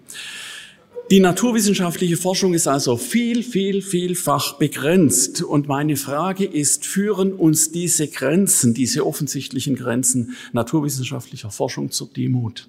Die 1.14 1.20
naturwissenschaftliche 1.20 2.18
Forschung 2.18 2.56
ist 2.56 2.68
also 2.68 2.98
viel, 2.98 3.44
viel, 3.44 3.84
vielfach 3.84 4.54
begrenzt. 4.54 5.44
Und 5.44 5.68
meine 5.68 5.96
Frage 5.96 6.44
ist, 6.44 6.88
führen 6.88 7.34
uns 7.34 7.72
diese 7.72 8.08
Grenzen, 8.08 8.74
diese 8.74 9.06
offensichtlichen 9.06 9.76
Grenzen 9.76 10.36
naturwissenschaftlicher 10.54 11.52
Forschung 11.52 11.92
zur 11.92 12.10
Demut? 12.10 12.68